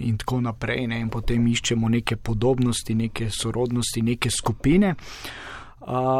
[0.00, 1.00] in tako naprej, ne?
[1.00, 4.94] in potem iščemo neke podobnosti, neke sorodnosti, neke skupine.
[4.96, 5.45] Uh,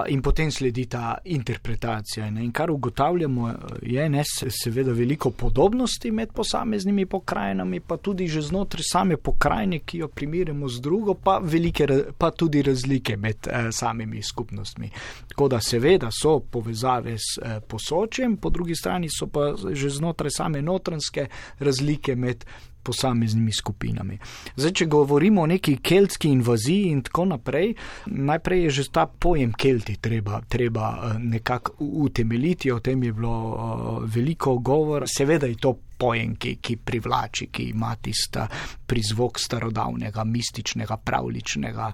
[0.08, 2.30] in potem sledi ta interpretacija.
[2.30, 2.44] Ne?
[2.44, 3.52] In kar ugotavljamo,
[3.82, 4.22] je ne,
[4.62, 10.68] seveda veliko podobnosti med posameznimi pokrajinami, pa tudi že znotraj same pokrajine, ki jo primerjamo
[10.68, 11.86] z drugo, pa, velike,
[12.18, 14.90] pa tudi razlike med eh, samimi skupnostmi.
[15.28, 20.30] Tako da seveda so povezave s eh, posočjem, po drugi strani so pa že znotraj
[20.30, 21.26] same notranske
[21.58, 22.44] razlike med
[22.86, 24.18] posameznimi skupinami.
[24.56, 27.74] Zdaj, če govorimo o neki keltski invaziji in tako naprej,
[28.06, 31.74] najprej je že ta pojem kelti treba, treba eh, nekako
[32.06, 35.06] utemeljiti, o tem je bilo uh, veliko govora.
[35.06, 38.46] Seveda je to pojem, ki, ki privlači, ki ima tista
[38.86, 41.92] prizvok starodavnega, mističnega, pravličnega.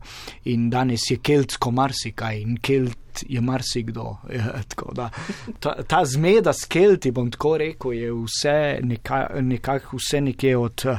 [0.51, 4.17] In danes je keltsko marsikaj in kelt je marsikdo.
[4.33, 4.63] Ja,
[5.61, 10.99] ta, ta zmeda s kelti, bom tako rekel, je vse neka, vse nekje od uh,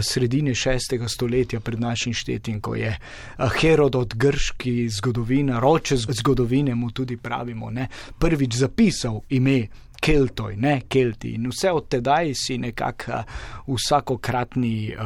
[0.00, 6.90] sredine šestega stoletja pred našim štetjem, ko je uh, Herodot grški zgodovina, roče zgodovine mu
[6.90, 9.66] tudi pravimo, ne, prvič zapisal ime
[10.02, 11.36] Keltoj, ne Kelti.
[11.38, 13.22] In vse od tedaj si nekako
[13.66, 14.96] vsakokratni,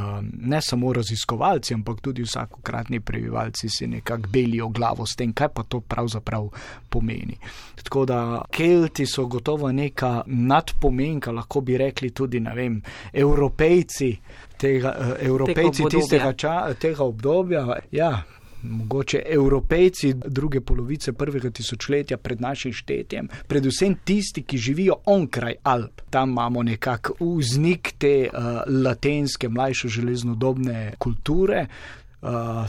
[0.41, 5.63] ne samo raziskovalci, ampak tudi vsakokratni prebivalci si nekako belijo glavo s tem, kaj pa
[5.69, 6.49] to pravzaprav
[6.89, 7.37] pomeni.
[7.83, 12.81] Tako da Kelti so gotovo neka nadpomenka, lahko bi rekli tudi, ne vem,
[13.13, 14.17] evropejci.
[14.57, 16.01] Tega, evropejci tega obdobja.
[16.01, 18.23] Tistega, ča, tega obdobja, ja,
[18.63, 26.01] mogoče evropejci druge polovice prvega tisočletja pred našim štetjem, predvsem tisti, ki živijo onkraj Alp.
[26.11, 31.67] Tam imamo nekako vznik te uh, latenske, mlajše železnodobne kulture,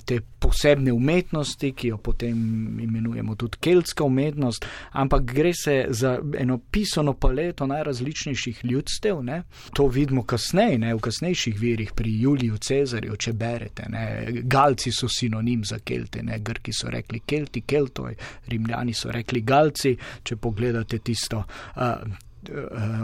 [0.06, 2.38] te posebne umetnosti, ki jo potem
[2.80, 9.24] imenujemo tudi keltska umetnost, ampak gre se za eno pisano paleto najrazličnejših ljudstev.
[9.24, 9.44] Ne?
[9.74, 10.94] To vidimo kasneje, ne?
[10.96, 13.90] v kasnejših virih, pri Juliju Cezarju, če berete.
[13.90, 14.06] Ne?
[14.44, 16.40] Galci so sinonim za kelte, ne?
[16.40, 18.16] Grki so rekli kelti, keltoj,
[18.48, 21.44] rimljani so rekli galci, če pogledate tisto.
[21.76, 22.27] Uh,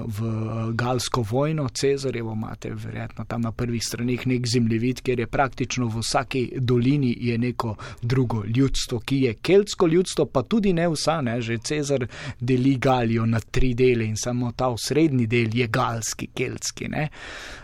[0.05, 0.31] v
[0.73, 5.99] Galsko vojno, Cezarjevo imate verjetno tam na prvih stranih nek zemljevid, kjer je praktično v
[5.99, 11.41] vsaki dolini je neko drugo ljudstvo, ki je keltsko ljudstvo, pa tudi ne vsa, ne,
[11.41, 12.07] že Cezar
[12.39, 16.87] deli Galijo na tri dele in samo ta srednji del je galski, keltski.
[16.87, 17.09] Ne.
[17.09, 17.62] Uh,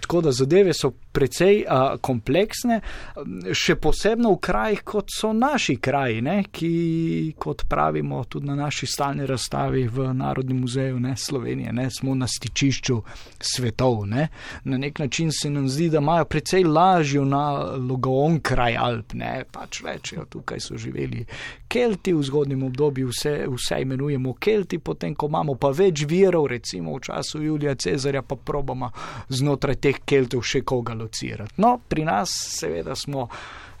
[0.00, 2.80] tako da zadeve so precej uh, kompleksne,
[3.52, 8.88] še posebno v krajih, kot so naši kraji, ne, ki, kot pravimo tudi na naši
[8.88, 12.96] stalni razstavi v Narodnem muzeju ne, Slovenije, ne, smo na stičišču
[13.40, 14.06] svetov.
[14.08, 14.28] Ne.
[14.64, 19.44] Na nek način se nam zdi, da imajo precej lažjo nalogo on kraj Alp, ne,
[19.52, 21.26] pač rečejo, tukaj so živeli
[21.68, 26.96] Kelti v zgodnjem obdobju, vse, vse imenujemo Kelti, potem ko imamo pa več virov, recimo
[26.96, 28.90] v času Julija Cezarja, pa probamo
[29.42, 31.58] znotraj teh keltov še koga locirati.
[31.62, 33.28] No, pri nas seveda smo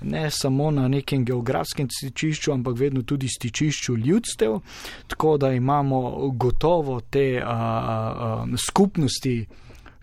[0.02, 4.60] ne samo na nekem geografskem stičišču, ampak vedno tudi stičišču ljudstev,
[5.06, 9.46] tako da imamo gotovo te a, a, skupnosti.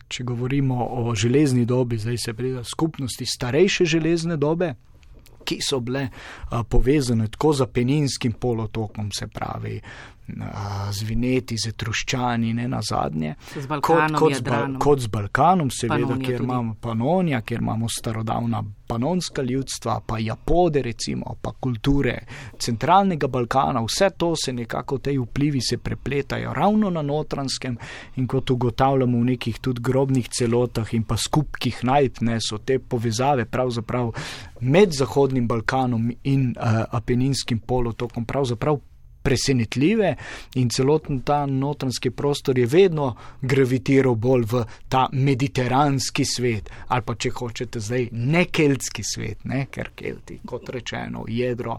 [0.10, 4.72] Če govorimo o železni dobi, zdaj se pride skupnosti starejše železne dobe,
[5.46, 6.08] ki so bile
[6.50, 9.78] a, povezane tako z Apeninskim polotokom, se pravi
[10.92, 13.36] z Vineti, z Etruščani, ne na zadnje.
[13.56, 17.90] Z Balkanom, kot, kot, z, ba, kot z Balkanom, seveda, kjer imamo Panonija, kjer imamo
[17.90, 22.20] starodavna panonska ljudstva, pa Japode, recimo, pa kulture
[22.60, 23.84] centralnega Balkana.
[23.86, 27.78] Vse to se nekako te vplivi se prepletajo ravno na notranskem
[28.16, 33.46] in kot ugotavljamo v nekih tudi grobnih celotah in pa skupkih najpne so te povezave
[33.46, 34.12] pravzaprav
[34.60, 38.80] med Zahodnim Balkanom in uh, Apeninskim polotokom pravzaprav
[39.30, 40.16] presenetljive
[40.58, 47.14] in celoten ta notranski prostor je vedno gravitiral bolj v ta mediteranski svet ali pa
[47.16, 49.68] če hočete zdaj ne keltski svet, ne?
[49.70, 51.78] ker kelti, kot rečeno, jedro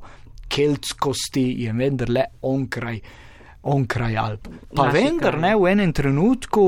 [0.50, 2.98] keltskosti je vendarle onkraj,
[3.62, 4.48] onkraj Alp.
[4.74, 5.42] Pa Naši vendar kraj.
[5.42, 6.66] ne v enem trenutku.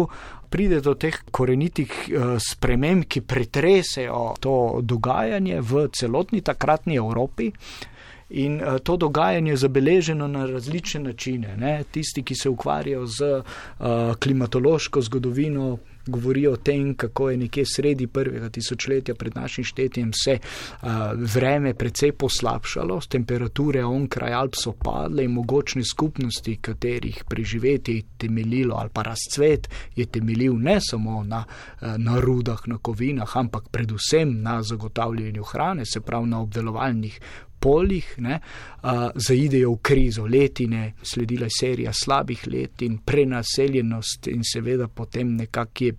[0.52, 7.48] Pride do teh korenitih uh, sprememb, ki pretresejo to dogajanje v celotni takratni Evropi,
[8.32, 11.56] In uh, to dogajanje je zabeleženo na različne načine.
[11.56, 11.84] Ne?
[11.90, 18.06] Tisti, ki se ukvarjajo z uh, klimatološko zgodovino, govorijo o tem, kako je nekje sredi
[18.06, 20.88] prvega tisočletja pred našim štetjem se uh,
[21.34, 28.76] vreme precej poslabšalo, temperature onkraj Alp so padle in mogočne skupnosti, katerih preživeti je temeljilo
[28.76, 34.42] ali pa razcvet je temeljil ne samo na, uh, na rudah, na kovinah, ampak predvsem
[34.42, 37.20] na zagotavljanju hrane, se pravi na obdelovalnih
[37.62, 38.40] poljih, ne,
[38.82, 40.26] uh, zaidejo v krizo.
[40.26, 45.92] Letine, sledila je serija slabih let in prenaseljenost in seveda potem nekak je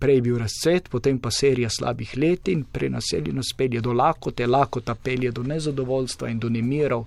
[0.00, 4.94] prej, prej bil razcvet, potem pa serija slabih let in prenaseljenost pelje do lakote, lakota
[4.94, 7.04] pelje do nezadovoljstva in do nemirov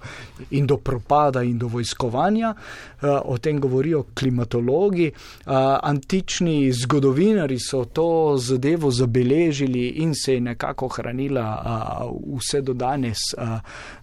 [0.52, 2.54] in do propada in do vojskovanja.
[2.54, 5.12] Uh, o tem govorijo klimatologi.
[5.12, 5.54] Uh,
[5.84, 13.18] antični zgodovinari so to zadevo zabeležili in se je nekako hranila uh, vse do danes.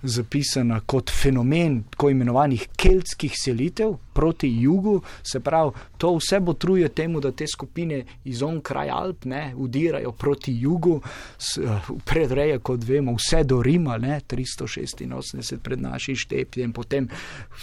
[0.03, 6.88] Zapisana kot fenomen tako imenovanih keltskih selitev proti jugu, se pravi, to vse bo truje
[6.88, 13.14] temu, da te skupine iz onkraj Alp ne, udirajo proti jugu, eh, predreje, kot vemo,
[13.16, 17.09] vse do Rima, ne, 386 pred našim štepjem, potem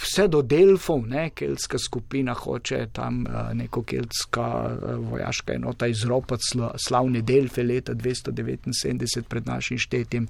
[0.02, 6.58] vse do Delfov, ne, keltska skupina hoče tam eh, neko keltska eh, vojaška enota izropati
[6.88, 10.26] slavne Delfe leta 279 pred našim štetjem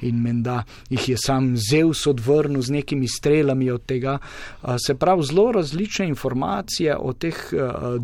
[0.00, 4.18] in menda jih je sam Zeus odvrnil z nekimi strelami od tega.
[4.86, 7.60] Se pravi, zelo različno različne informacije o teh uh,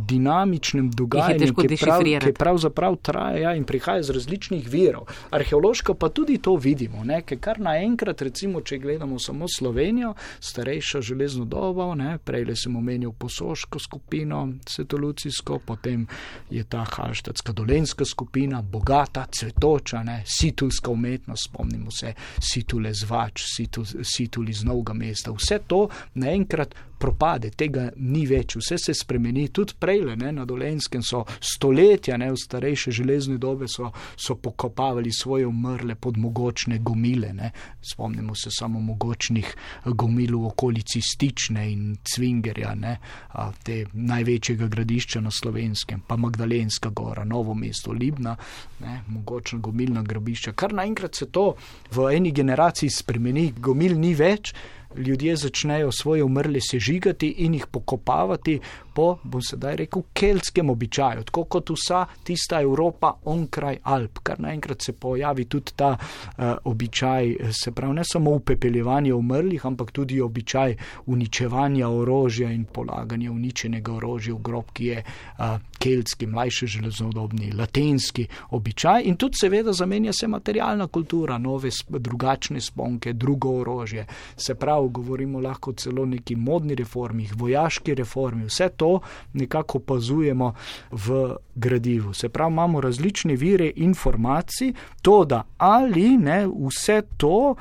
[0.07, 5.03] dinamičnem dogajanju, ki, prav, ki pravzaprav traja ja, in prihaja iz različnih virov.
[5.31, 11.01] Arheološko pa tudi to vidimo, ne, ker kar naenkrat, recimo, če gledamo samo Slovenijo, starejša
[11.01, 16.07] železno dobo, ne, prej le sem omenil posoško skupino, setolucijsko, potem
[16.51, 22.15] je ta halštatska dolenska skupina, bogata, cvetoča, ne, situlska umetnost, spomnimo se,
[22.53, 28.79] situle zvač, situl, situl iz novega mesta, vse to naenkrat propade, tega ni več, vse
[28.79, 33.91] se spremeni, tudi prej, ne, na dolenskem so stoletja, ne, v starejše železne dobe so,
[34.17, 41.01] so pokopavali svoje umrle pod mogočne gomile, ne, spomnimo se samo mogočnih gomil v okolici
[41.03, 42.97] Stične in Cvingerja, ne,
[43.33, 48.37] a, te največjega gradišča na slovenskem, pa Magdalenska gora, Novo mesto, Libna,
[48.81, 50.53] ne, mogočna gomilna grobišča.
[50.53, 51.53] Kar naenkrat se to
[51.95, 54.55] v eni generaciji spremeni, gomil ni več,
[54.97, 58.61] ljudje začnejo svoje umrle sežigati in jih pokopavati
[58.95, 64.83] po, bom sedaj rekel, keltskem običaju, tako kot vsa tista Evropa onkraj Alp, kar naenkrat
[64.83, 70.77] se pojavi tudi ta uh, običaj, se pravi ne samo upepeljevanje umrlih, ampak tudi običaj
[71.07, 75.45] uničevanja orožja in polaganja uničenega orožja v grob, ki je uh,
[75.79, 79.03] keltski, mlajši železodobni, latenski običaj.
[79.05, 85.41] In tudi seveda zamenja se materialna kultura, nove, drugačne sponke, drugo orožje, se pravi, govorimo
[85.41, 89.01] lahko celo o neki modni reformi, vojaški reformi, vse to
[89.33, 90.55] nekako opazujemo
[90.91, 92.15] v gradivu.
[92.15, 94.73] Se pravi, imamo različne vire informacij,
[95.03, 97.57] to, da ali ne vse to uh,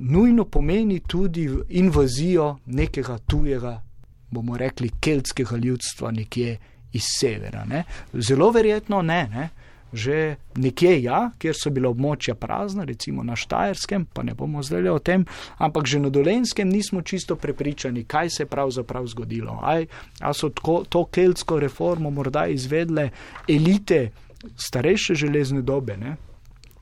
[0.00, 3.82] nujno pomeni tudi invazijo nekega tujega,
[4.30, 6.58] bomo rekli, keltskega ljudstva nekje
[6.92, 7.64] iz severa.
[7.64, 7.84] Ne?
[8.12, 9.28] Zelo verjetno ne.
[9.28, 9.48] ne?
[9.96, 14.90] Že nekje ja, kjer so bila območja prazna, recimo na Štajerskem, pa ne bomo zdaj
[14.92, 15.24] o tem,
[15.56, 19.56] ampak že na Dolenskem nismo čisto prepričani, kaj se je pravzaprav zgodilo.
[19.62, 19.88] Ali
[20.36, 23.10] so tko, to keltsko reformo morda izvedle
[23.48, 24.10] elite
[24.56, 26.16] starejše železne dobe, ne?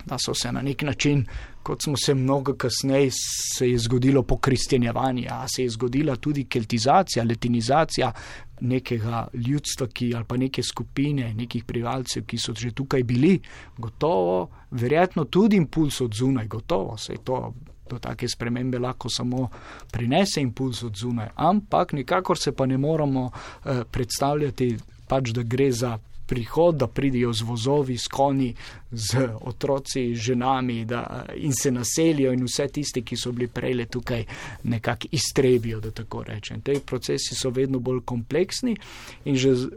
[0.06, 1.26] Da so se na nek način,
[1.62, 3.10] kot smo se mnogo kasneje,
[3.56, 8.12] se je zgodilo pokristjenjevanje, a se je zgodila tudi keltizacija, latinizacija
[8.60, 13.38] nekega ljudstva, ki, ali pa neke skupine, nekih prebivalcev, ki so že tukaj bili,
[13.78, 17.54] gotovo, verjetno tudi impuls od zunaj, gotovo se je to.
[17.84, 19.48] Do take spremembe lahko samo
[19.92, 24.78] prinese impuls od zunaj, ampak nikakor se pa ne moramo eh, predstavljati,
[25.08, 28.54] pač, da gre za prihod, da pridijo z vozovi, s konji,
[28.90, 34.24] z otroci, ženami da, in se naselijo in vse tiste, ki so bili prej tukaj,
[34.62, 36.60] nekako iztrebijo, da tako rečem.
[36.60, 38.76] Te procesi so vedno bolj kompleksni
[39.24, 39.68] in že z,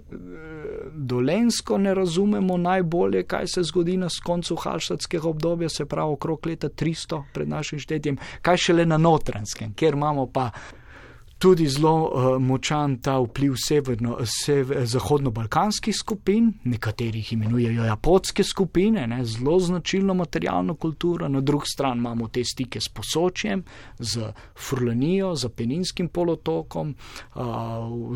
[0.93, 6.69] dolensko ne razumemo najbolje, kaj se zgodi na koncu halštatskega obdobja, se pravi okrog leta
[6.69, 10.51] 300 pred našim štetjem, kaj šele na notranskem, kjer imamo pa
[11.37, 19.23] tudi zelo uh, močan ta vpliv severno, sever, zahodno-balkanskih skupin, nekaterih imenujejo japonske skupine, ne,
[19.25, 23.63] zelo značilno materialno kulturo, na drugi strani imamo te stike s posočjem,
[23.99, 26.95] z Furlanijo, z Peninskim polotokom,
[27.35, 27.43] uh,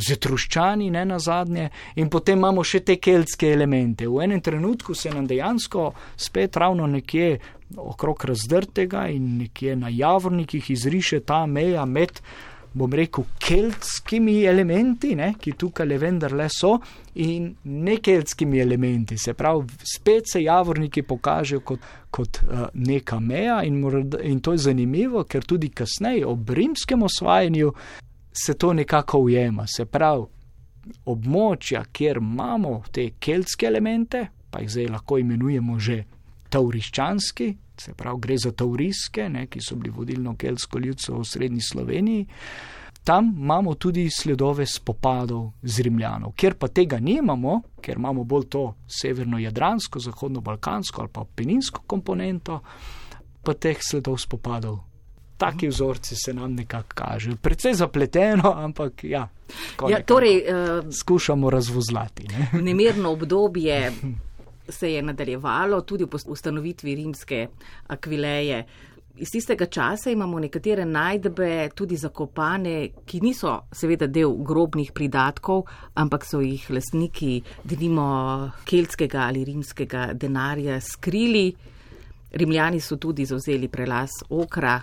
[0.02, 4.08] z Etruščani, ne na zadnje, in potem imamo še te keltske elemente.
[4.10, 7.38] V enem trenutku se nam dejansko spet ravno nekje
[7.78, 12.22] okrog razdrtega in nekje na javornikih izriše ta meja med
[12.74, 16.78] bom rekel, keltskimi elementi, ne, ki tukaj le vendarle so,
[17.20, 19.18] in nekeltskimi elementi.
[19.20, 24.56] Se pravi, spet se javorniki pokažejo kot, kot uh, neka meja, in, morda, in to
[24.56, 27.74] je zanimivo, ker tudi kasneje, ob rimskem osvajanju,
[28.32, 29.68] se to nekako ujema.
[29.68, 30.30] Se pravi,
[31.12, 36.02] območja, kjer imamo te keltske elemente, pa jih zdaj lahko imenujemo že
[36.52, 37.52] tauriščanski,
[37.82, 42.28] se pravi, gre za tauriske, ne, ki so bili vodilno keltsko ljudstvo v srednji Sloveniji.
[43.04, 46.36] Tam imamo tudi sledove spopadov z Rimljanov.
[46.38, 52.60] Ker pa tega nimamo, ker imamo bolj to severno-jadransko, zahodno-balkansko ali pa peninsko komponento,
[53.42, 54.78] pa teh sledov spopadov.
[55.42, 57.36] Taki vzorci se nam nekako kažejo.
[57.42, 59.26] Predvsej zapleteno, ampak ja.
[59.90, 62.28] ja torej, uh, skušamo razvozlati.
[62.30, 62.62] Ne?
[62.62, 63.92] Nemirno obdobje
[64.72, 67.48] se je nadaljevalo tudi po ustanovitvi rimske
[67.88, 68.66] akvileje.
[69.16, 75.66] Iz tistega časa imamo nekatere najdbe tudi zakopane, ki niso seveda del grobnih pridatkov,
[76.00, 78.06] ampak so jih lasniki, denimo,
[78.66, 81.52] keltskega ali rimskega denarja skrili.
[82.32, 84.80] Rimljani so tudi zauzeli prelas okra,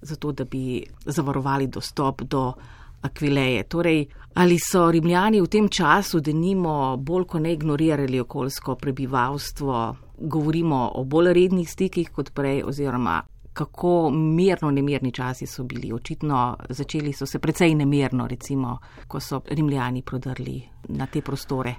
[0.00, 2.52] zato da bi zavarovali dostop do
[3.02, 3.64] akvileje.
[3.64, 4.06] Torej,
[4.36, 10.90] ali so rimljani v tem času, da nimo bolj kot ne ignorirali okoljsko prebivalstvo, govorimo
[10.94, 13.22] o bolj rednih stikih kot prej, oziroma
[13.56, 15.92] kako mirno nemirni časi so bili.
[15.92, 18.78] Očitno začeli so se precej nemirno, recimo,
[19.08, 21.74] ko so rimljani prodrli na te prostore.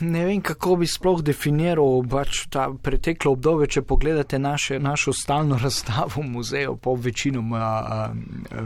[0.00, 5.58] Ne vem, kako bi sploh definiral pač ta preteklo obdobje, če pogledate naše, našo stalno
[5.62, 8.10] razstavo v muzeju, po večinoma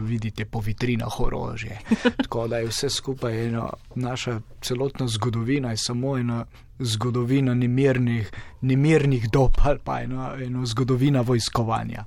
[0.01, 1.79] vidite po vitrinah orožje.
[2.23, 6.45] Tako da je vse skupaj eno, naša celotna zgodovina je samo ena
[6.79, 8.31] zgodovina nemirnih,
[8.61, 12.05] nemirnih dob ali pa eno, eno zgodovina vojskovanja.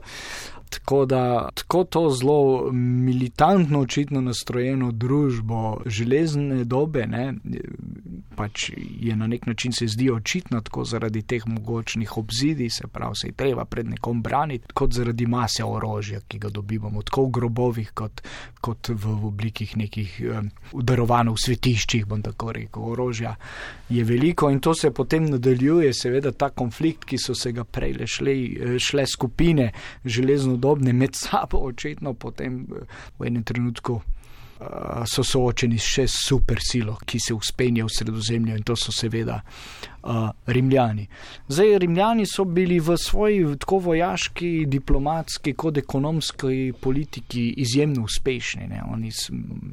[0.73, 7.35] Tako da tako to zelo militantno, očitno nastrojeno družbo železne dobe, ne,
[8.37, 13.17] pač je na nek način se zdi očitno, tako zaradi teh mogočnih obzidij, se pravi,
[13.21, 17.31] se je treba pred nekom braniti, kot zaradi mase orožja, ki ga dobivamo, tako v
[17.31, 18.23] grobovih, kot,
[18.61, 23.37] kot v, v oblikih nekih um, udarovanih svetiščih, bom tako rekel, orožja
[23.93, 28.07] je veliko in to se potem nadaljuje, seveda ta konflikt, ki so se ga prej
[28.07, 28.35] šle,
[28.81, 29.71] šle skupine
[30.05, 32.87] železno podobne med sabo, očitno potem eh,
[33.19, 33.99] v enem trenutku
[35.07, 39.41] so soočeni še s super silo, ki se uspenja v sredozemlju in to so seveda
[39.43, 41.07] uh, Rimljani.
[41.49, 48.71] Zdaj, Rimljani so bili v svoji tako vojaški, diplomatski, kot ekonomski politiki izjemno uspešni.
[48.93, 49.13] Oni,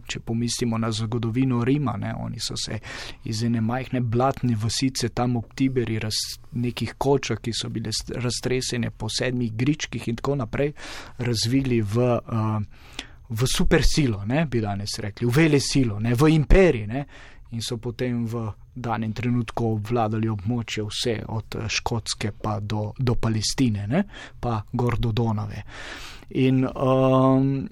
[0.08, 2.14] če pomislimo na zgodovino Rima, ne?
[2.20, 2.80] oni so se
[3.26, 8.92] iz ene majhne blatne vasice tam ob Tiberi razvili nekih kočah, ki so bile raztresene
[8.92, 10.74] po sedmih gričkih in tako naprej,
[11.18, 12.62] razvili v, uh,
[13.30, 16.88] v super silo, ne, bi danes rekli, v vele silo, ne, v imperij.
[16.88, 17.06] Ne,
[17.52, 23.88] in so potem v danem trenutku obvladali območje vse od Škotske pa do, do Palestine,
[23.90, 24.04] ne,
[24.40, 25.64] pa gor do Donave.
[26.38, 27.66] In um,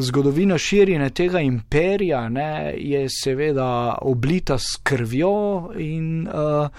[0.00, 6.70] zgodovina širjenja tega imperija ne, je seveda oblita s krvjo in uh,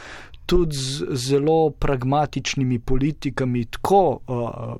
[0.49, 4.75] tudi z zelo pragmatičnimi politikami, tako uh,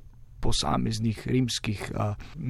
[0.46, 1.82] posameznih rimskih,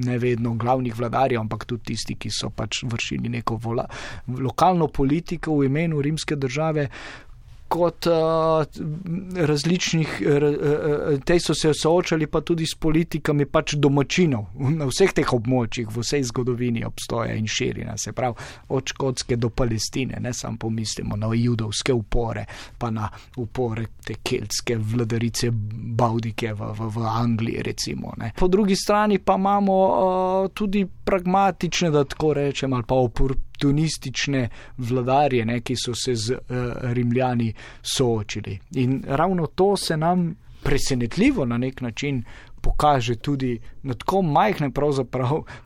[0.06, 3.86] ne vedno glavnih vladarjev, ampak tudi tisti, ki so pač vršili neko vola,
[4.28, 6.88] lokalno politiko v imenu rimske države,
[7.68, 8.14] kot uh,
[9.46, 14.46] različnih, uh, te so se soočali pa tudi s politikami pač domačinov
[14.76, 18.34] na vseh teh območjih, v vsej zgodovini obstoja in širina, se pravi
[18.68, 22.46] od Škotske do Palestine, ne samo pomislimo na judovske upore,
[22.78, 28.12] pa na upore te keltske vladarice Baudike v, v, v Angliji recimo.
[28.18, 28.32] Ne.
[28.38, 32.94] Po drugi strani pa imamo uh, tudi pragmatične, da tako rečem, ali pa
[33.56, 34.48] oportunistične
[34.78, 37.52] vladarje, ne, ki so se z uh, Rimljani
[37.82, 38.58] soočili.
[38.74, 42.24] In ravno to se nam presenetljivo na nek način
[42.60, 44.72] pokaže tudi na tako majhnem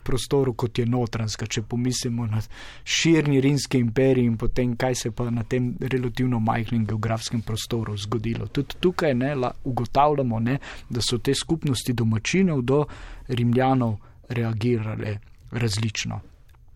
[0.03, 2.41] prostoru, kot je Notranska, če pomislimo na
[2.83, 8.47] širni rimski imperij in potem, kaj se pa na tem relativno majhnem geografskem prostoru zgodilo.
[8.47, 12.85] Tudi tukaj ne, la, ugotavljamo, ne, da so te skupnosti domačinov do
[13.27, 13.97] Rimljanov
[14.29, 15.17] reagirale
[15.51, 16.30] različno.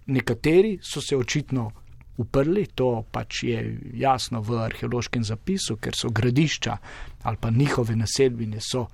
[0.05, 1.71] Nekateri so se očitno
[2.17, 6.77] uprli, to pač je jasno v arheološkem zapisu, ker so gradišča
[7.23, 8.85] ali pa njihove naselbine so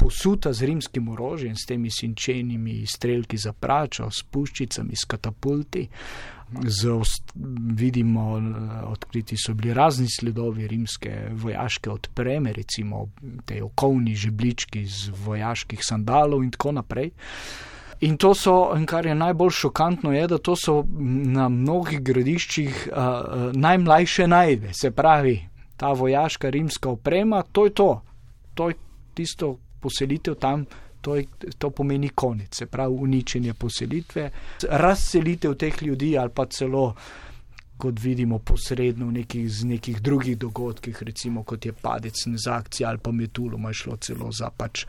[0.00, 5.84] posuta z rimskim orožjem, s temi sinčenimi strelki za pračo, s puščicami, s katapulti.
[6.90, 7.30] Ost,
[7.76, 8.32] vidimo,
[8.90, 13.04] odkriti so bili razni sledovi rimske vojaške odpreme, recimo
[13.46, 17.12] te okovni žeblički z vojaških sandalov in tako naprej.
[18.00, 20.82] In to so, in kar je najbolj šokantno, je, da to so
[21.36, 25.36] na mnogih gradiščih uh, najmlajše najde, se pravi,
[25.76, 27.90] ta vojaška rimska oprema, to je to,
[28.54, 28.74] to je
[29.14, 30.64] tisto poselitev tam,
[31.00, 31.26] to, je,
[31.58, 34.30] to pomeni konec, se pravi, uničenje poselitve,
[34.68, 37.29] razselitev teh ljudi ali pa celo uh,
[37.80, 43.12] kot vidimo posredno v nekih, nekih drugih dogodkih, recimo kot je padec Nezakcija ali pa
[43.12, 44.84] Metuloma, šlo celo za, pač,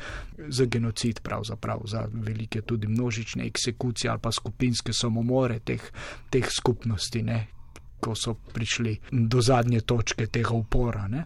[0.48, 5.82] za genocid, pravzaprav za velike tudi množične eksekucije ali pa skupinske samomore teh,
[6.30, 7.48] teh skupnosti, ne,
[8.00, 11.08] ko so prišli do zadnje točke tega upora.
[11.08, 11.26] Ne.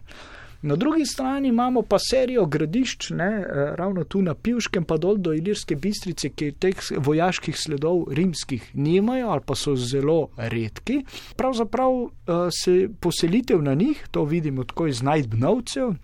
[0.66, 5.16] Na drugi strani imamo pa serijo gradišč, ne, eh, ravno tu na Pivškem, pa dol
[5.16, 11.04] do Ilirske bistrice, ki teh vojaških sledov rimskih nimajo ali pa so zelo redki.
[11.36, 12.10] Pravzaprav uh,
[12.50, 15.94] se poselitev na njih, to vidimo tako iz najdbnovcev,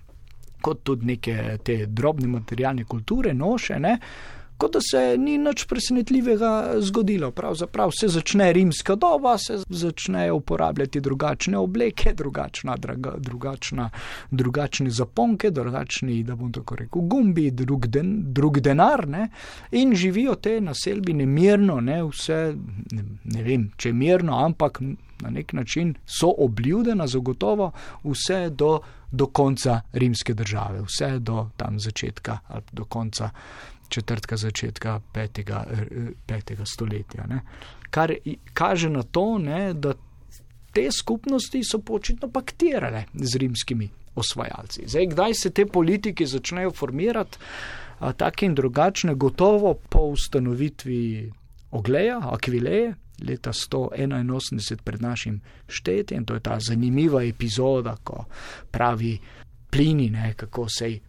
[0.63, 3.99] kot tudi neke te drobne materialne kulture, noše, ne,
[4.63, 7.31] kot da se ni nič presenetljivega zgodilo.
[7.35, 13.91] Pravzaprav se začne rimska doba, se začnejo uporabljati drugačne obleke, drugačna, draga, drugačna,
[14.31, 19.29] drugačne zaponke, drugačni, da bom tako rekel, gumbi, drug, den, drug denar ne?
[19.73, 22.55] in živijo te naselbine mirno, ne vse,
[22.93, 24.79] ne, ne vem, če mirno, ampak
[25.23, 27.73] na nek način so obljudena zagotovo
[28.05, 28.79] vse do,
[29.11, 33.31] do konca rimske države, vse do tam začetka ali do konca
[33.93, 35.65] četrtka začetka petega,
[36.27, 37.27] petega stoletja.
[37.29, 37.43] Ne.
[37.91, 38.15] Kar
[38.57, 39.93] kaže na to, ne, da
[40.73, 44.87] te skupnosti so počitno paktirale z rimskimi osvajalci.
[44.87, 47.39] Zdaj, kdaj se te politike začnejo formirati,
[48.17, 51.31] tako in drugačne, gotovo po ustanovitvi
[51.71, 52.95] Ogleja, Akvileje,
[53.29, 56.25] leta 181 pred našim štetjem.
[56.25, 58.25] To je ta zanimiva epizoda, ko
[58.71, 59.19] pravi
[59.71, 61.01] plini, ne, kako se je.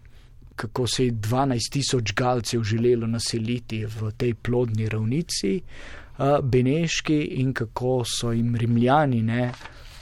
[0.56, 5.62] Kako se je 12 tisoč galcev želelo naseliti v tej plodni ravnici,
[6.44, 9.52] Beneški, in kako so jim rimljani ne,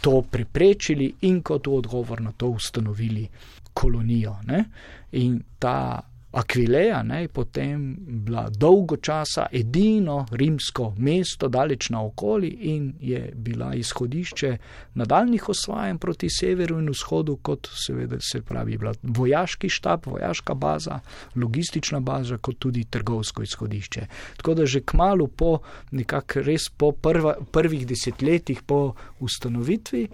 [0.01, 3.27] to preprečili, in kot odgovor na to ustanovili
[3.73, 4.35] kolonijo.
[4.45, 4.63] Ne.
[5.11, 12.47] In ta Akvileja ne, je potem bila dolgo časa edino rimsko mesto, daleč na okoli
[12.47, 14.57] in je bila izhodišče
[14.95, 20.99] nadaljnih osvajanj proti severu in vzhodu, kot seveda se pravi, bila vojaški štab, vojaška baza,
[21.35, 24.07] logistična baza, kot tudi trgovsko izhodišče.
[24.37, 25.57] Tako da že kmalo po,
[25.91, 30.07] nekako res po prva, prvih desetletjih po ustanovitvi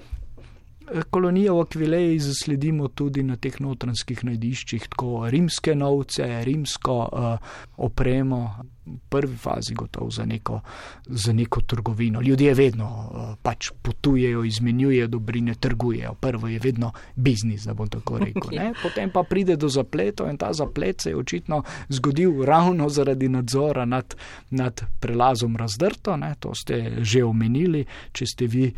[1.09, 8.41] kolonijo v Akvileji zasledimo tudi na teh notranskih najdiščih, tako rimske novce, rimsko uh, opremo,
[8.87, 10.61] v prvi fazi gotovo za neko,
[11.05, 12.21] za neko trgovino.
[12.21, 16.13] Ljudje vedno uh, pač potujejo, izmenjujejo dobrine, trgujejo.
[16.13, 18.55] Prvo je vedno biznis, da bom tako rekel.
[18.55, 18.71] Ne?
[18.83, 23.85] Potem pa pride do zapletov in ta zaplet se je očitno zgodil ravno zaradi nadzora
[23.85, 24.15] nad,
[24.49, 26.17] nad prelazom razdrto.
[26.17, 26.35] Ne?
[26.39, 28.71] To ste že omenili, če ste vi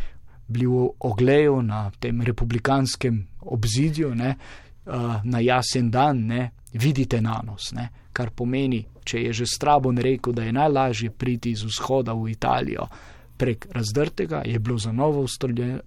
[0.49, 4.35] bili v ogleju na tem republikanskem obzidju, ne,
[5.23, 10.33] na jasen dan, ne, vidite na nos, ne, kar pomeni, če je že Strabon rekel,
[10.33, 12.89] da je najlažje priti iz vzhoda v Italijo
[13.39, 15.25] prek razdrtega, je bilo za novo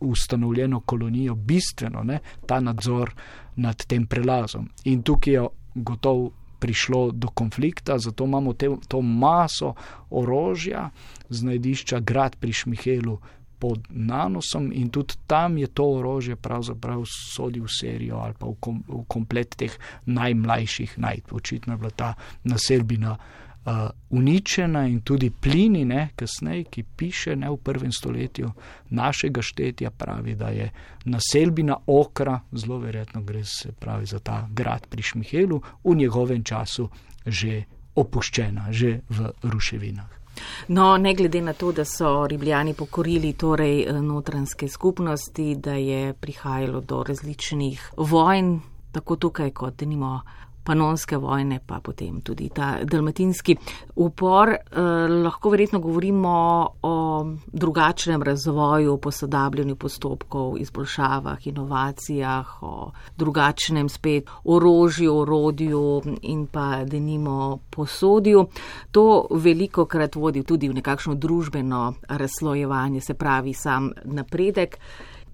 [0.01, 3.13] ustanovljeno kolonijo bistveno ne, ta nadzor
[3.57, 4.71] nad tem prelazom.
[4.85, 5.43] In tukaj je
[5.75, 9.75] gotovo prišlo do konflikta, zato imamo te, to maso
[10.11, 10.91] orožja
[11.29, 13.19] z najdišča grad pri Šmihelu
[13.63, 18.57] pod nanosom in tudi tam je to orožje pravzaprav sodi v serijo ali pa v,
[18.61, 19.77] kom, v komplet teh
[20.11, 21.31] najmlajših najdb.
[21.39, 23.73] Očitno je bila ta naselbina uh,
[24.11, 28.51] uničena in tudi plini, ne, kasneje, ki piše ne, v prvem stoletju
[28.91, 30.67] našega štetja, pravi, da je
[31.05, 36.89] naselbina okra, zelo verjetno gre se pravi za ta grad pri Šmihelu, v njegovem času
[37.27, 37.63] že
[37.95, 40.22] opuščena, že v ruševinah.
[40.69, 46.13] No, ne glede na to, da so ribljani pokorili torej eh, notranske skupnosti, da je
[46.13, 48.61] prihajalo do različnih vojn,
[48.93, 50.21] tako tukaj kot denimo
[50.65, 53.57] panonske vojne, pa potem tudi ta dalmatinski
[53.97, 54.49] upor.
[54.49, 54.81] Eh,
[55.25, 66.03] lahko verjetno govorimo o drugačnem razvoju, posodabljanju postopkov, izboljšavah, inovacijah, o drugačnem spet orožju, orodju
[66.23, 68.47] in pa denimo posodju.
[68.91, 74.79] To veliko krat vodi tudi v nekakšno družbeno razslojevanje, se pravi sam napredek.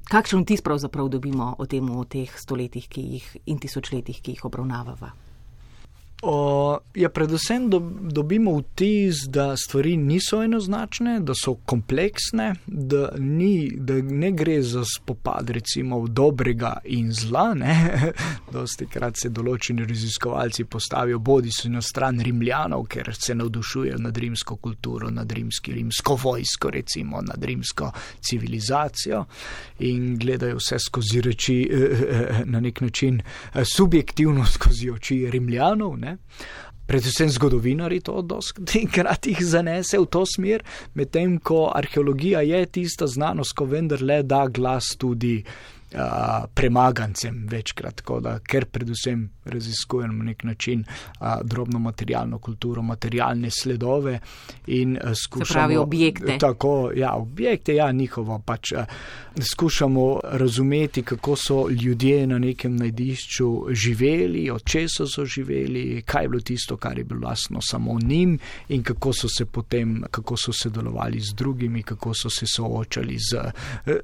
[0.09, 5.13] Kakšen vtis pravzaprav dobimo o tem v teh stoletjih jih, in tisočletjih, ki jih obravnavava?
[6.23, 7.79] O, ja, predvsem do,
[8.11, 14.83] dobimo vtis, da stvari niso enoznačne, da so kompleksne, da, ni, da ne gre za
[14.85, 17.55] spopad recimo dobrega in zla.
[18.53, 24.19] Dosti krat se določeni raziskovalci postavijo bodi so na stran rimljanov, ker se navdušujejo nad
[24.19, 27.93] rimsko kulturo, nad rimski, rimsko vojsko, recimo nad rimsko
[28.27, 29.23] civilizacijo
[29.87, 31.59] in gledajo vse skozi reči
[32.53, 33.23] na nek način
[33.77, 35.95] subjektivno skozi oči rimljanov.
[35.99, 36.08] Ne?
[36.09, 36.17] Ne?
[36.89, 40.65] Predvsem zgodovinari to dostikrat jih zanese v to smer,
[40.97, 45.43] medtem ko arheologija je tista znanost, ko vendarle da glas tudi
[45.95, 46.01] uh,
[46.55, 50.85] premagancem večkrat, da, ker predvsem raziskujem na nek način
[51.19, 54.21] a, drobno materialno kulturo, materialne sledove
[54.67, 55.47] in skušamo.
[55.47, 56.39] Se pravi objekte.
[56.39, 58.73] Tako, ja, objekte, ja, njihovo pač.
[58.73, 58.85] A,
[59.53, 66.29] skušamo razumeti, kako so ljudje na nekem najdišču živeli, od česa so živeli, kaj je
[66.29, 70.53] bilo tisto, kar je bilo lasno samo njim in kako so se potem, kako so
[70.53, 73.51] se delovali z drugimi, kako so se soočali z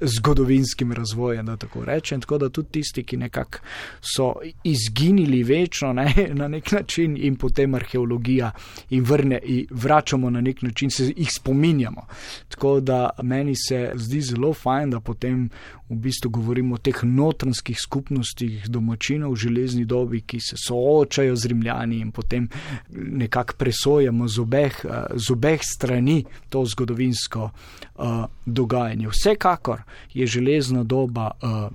[0.01, 2.21] zgodovinskim razvojem, da tako tako rečem.
[2.21, 3.59] Tako da tudi tisti, ki nekako
[4.01, 8.51] so izginili večno ne, na nek način in potem arheologija
[8.89, 12.07] in vrne in vračamo na nek način, se jih spominjamo.
[12.49, 15.49] Tako da meni se zdi zelo fajn, da potem
[15.89, 21.45] v bistvu govorimo o teh notranskih skupnostih domačinov v železni dobi, ki se soočajo z
[21.45, 22.47] rimljani in potem
[22.89, 27.49] nekako presojamo z obeh, z obeh strani to zgodovinsko
[27.95, 29.07] uh, dogajanje.
[29.07, 29.81] Vsekakor
[30.13, 31.31] je železna doba.
[31.41, 31.73] Uh,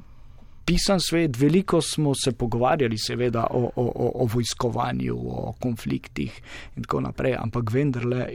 [0.65, 6.43] Pisan svet, veliko smo se pogovarjali, seveda, o, o, o, o vojskovanju, o konfliktih
[6.77, 8.29] in tako naprej, ampak vendarle,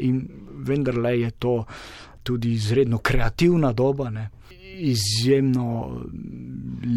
[0.68, 1.64] vendarle je to
[2.24, 4.10] tudi izredno kreativna doba.
[4.10, 4.30] Ne
[4.78, 6.02] izjemno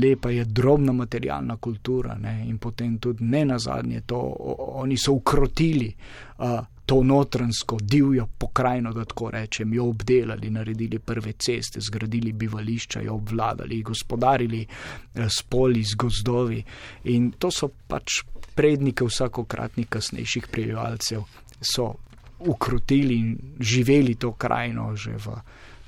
[0.03, 2.45] lepa je drobna materialna kultura ne?
[2.49, 5.95] in potem tudi ne na zadnje to, oni so ukrotili
[6.39, 13.03] uh, to notransko divjo pokrajino, da tako rečem, jo obdelali, naredili prve ceste, zgradili bivališča,
[13.05, 16.63] jo obvladali, gospodarili uh, s poli, z gozdovi
[17.05, 18.23] in to so pač
[18.55, 21.29] prednike vsakokratnih kasnejših prebivalcev,
[21.61, 21.93] so
[22.39, 25.37] ukrotili in živeli to krajino že v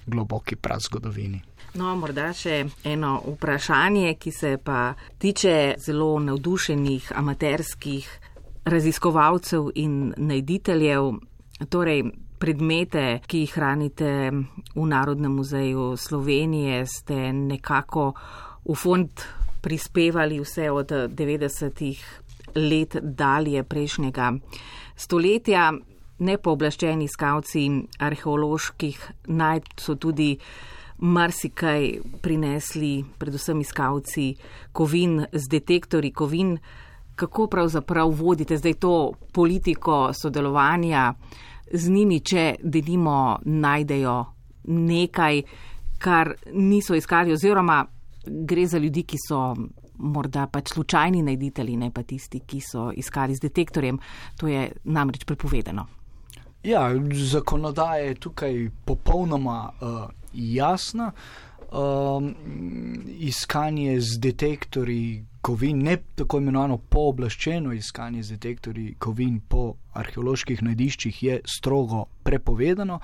[0.07, 1.41] globoki prazgodovini.
[1.81, 8.09] No, morda še eno vprašanje, ki se pa tiče zelo navdušenih amaterskih
[8.65, 11.13] raziskovalcev in najditeljev,
[11.69, 12.05] torej
[12.41, 14.11] predmete, ki jih hranite
[14.75, 18.15] v Narodnem muzeju Slovenije, ste nekako
[18.65, 19.25] v fond
[19.61, 22.01] prispevali vse od 90-ih
[22.57, 24.33] let dalje prejšnjega
[24.97, 25.71] stoletja.
[26.21, 27.63] Nepooblaščeni skavci
[28.05, 30.35] arheoloških najd so tudi
[31.01, 31.87] marsikaj
[32.21, 34.35] prinesli, predvsem iskalci
[34.77, 36.59] kovin z detektori kovin.
[37.21, 41.11] Kako pravzaprav vodite zdaj to politiko sodelovanja
[41.73, 44.17] z njimi, če denimo najdejo
[44.73, 45.43] nekaj,
[46.01, 47.85] kar niso iskali, oziroma
[48.25, 49.41] gre za ljudi, ki so
[50.01, 53.99] morda pač slučajni najditelji, ne pa tisti, ki so iskali z detektorjem.
[54.41, 55.87] To je namreč prepovedano.
[56.65, 61.13] Ja, zakonodaja je tukaj popolnoma uh, jasna.
[61.73, 62.35] Um,
[63.19, 71.23] iskanje z detektorji kovin, ne tako imenovano pooblaščeno iskanje z detektorji kovin po arheoloških najdiščih,
[71.23, 72.99] je strogo prepovedano.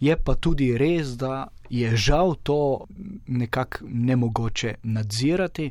[0.00, 2.86] Je pa tudi res, da je žal to
[3.26, 5.70] nekako nemogoče nadzirati.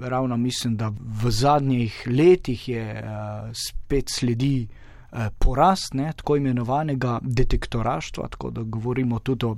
[0.00, 4.68] Ravno mislim, da v zadnjih letih je uh, spet sledi.
[5.14, 9.56] Eh, porast ne, tako imenovanega detektoraštva, tako da govorimo tudi o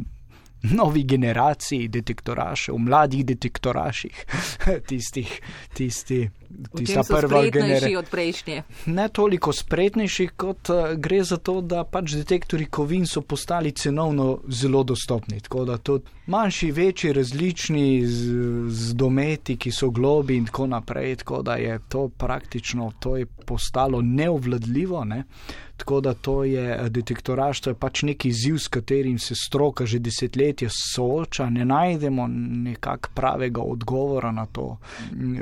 [0.63, 4.25] novi generaciji detektorašev, mladih detektoraših,
[4.89, 5.41] tistih,
[5.75, 6.31] tisti,
[6.77, 8.63] tista prva generacija.
[8.87, 14.39] Ne toliko spretnejši, kot uh, gre za to, da pač detektori kovin so postali cenovno
[14.49, 15.41] zelo dostopni.
[15.41, 18.33] Tako da tudi manjši, večji, različni z,
[18.69, 21.17] z dometi, ki so globi in tako naprej.
[21.17, 25.05] Tako da je to praktično, to je postalo neovladljivo.
[25.05, 25.25] Ne?
[25.77, 29.99] Tako da to je eh, detektoraštvo, je pač neki izziv, s katerim se stroka že
[29.99, 32.27] desetletja sooča, ne najdemo
[32.69, 34.79] nekak pravega odgovora na to.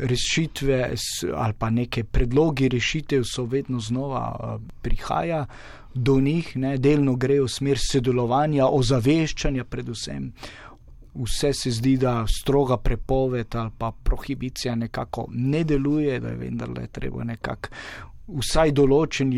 [0.00, 0.93] Rešitve
[1.34, 5.46] ali pa neke predlogi rešitev so vedno znova eh, prihaja
[5.94, 10.32] do njih, ne, delno grejo v smer sodelovanja, ozaveščanja predvsem.
[11.14, 16.86] Vse se zdi, da stroga prepoved ali pa prohibicija nekako ne deluje, da je vendarle
[16.86, 17.68] treba nekako
[18.26, 19.32] vsaj določen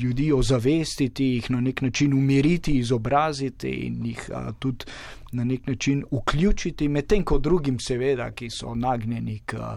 [0.00, 4.88] ljudi ozavestiti, jih na nek način umiriti, izobraziti in jih a, tudi
[5.36, 9.74] na nek način vključiti, medtem ko drugim, seveda, ki so nagnjeni k a,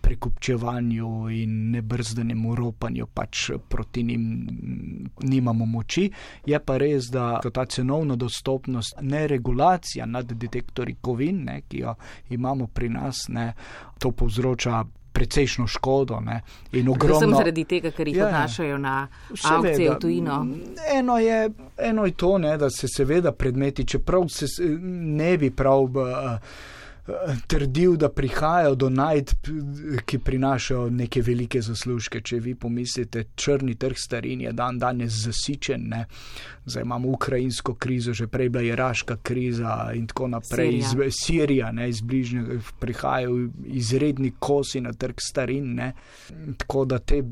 [0.00, 4.24] prekupčevanju in nebrzdanemu ropanju, pač proti njim
[5.22, 6.06] nimamo moči.
[6.46, 11.94] Je pa res, da ta cenovna dostopnost, ne regulacija nad detektori kovin, ne, ki jo
[12.30, 13.52] imamo pri nas, ne,
[13.98, 16.20] to povzroča precejšno škodo.
[16.20, 16.40] Ne,
[16.88, 17.20] ogromno...
[17.20, 18.96] Sem zaradi tega, ker jih ja, odnašajo na
[19.44, 20.40] avce v tujino.
[20.94, 24.46] Eno je, eno je to, ne, da se seveda predmeti, čeprav se
[25.20, 25.82] ne bi prav.
[25.82, 26.38] Uh,
[27.46, 29.50] trdil, da prihajajo do najdb,
[30.06, 32.20] ki prinašajo neke velike zaslužke.
[32.20, 36.06] Če vi pomislite, črni trg starin je dan danes zasičen, ne?
[36.64, 40.82] zdaj imamo ukrajinsko krizo, že prej bila iraška kriza in tako naprej.
[40.82, 45.74] Sirija, iz, Sirija ne, iz bližnjega prihajajo izredni kosi na trg starin.
[45.74, 45.92] Ne?
[46.56, 47.22] Tako da te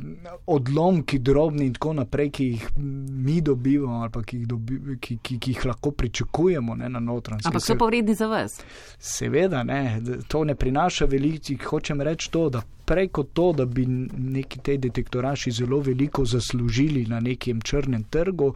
[0.46, 5.38] odlomki, drobni in tako naprej, ki jih mi dobivamo ali ki jih, dobi, ki, ki,
[5.38, 7.48] ki jih lahko pričakujemo ne, na notranjosti.
[7.48, 8.60] Ampak so pa vredni za vas.
[8.98, 14.62] Seveda ne, to ne prinaša veliko, hočem reči to, da preko to, da bi neki
[14.64, 18.54] te detektoraši zelo veliko zaslužili na nekem črnem trgu,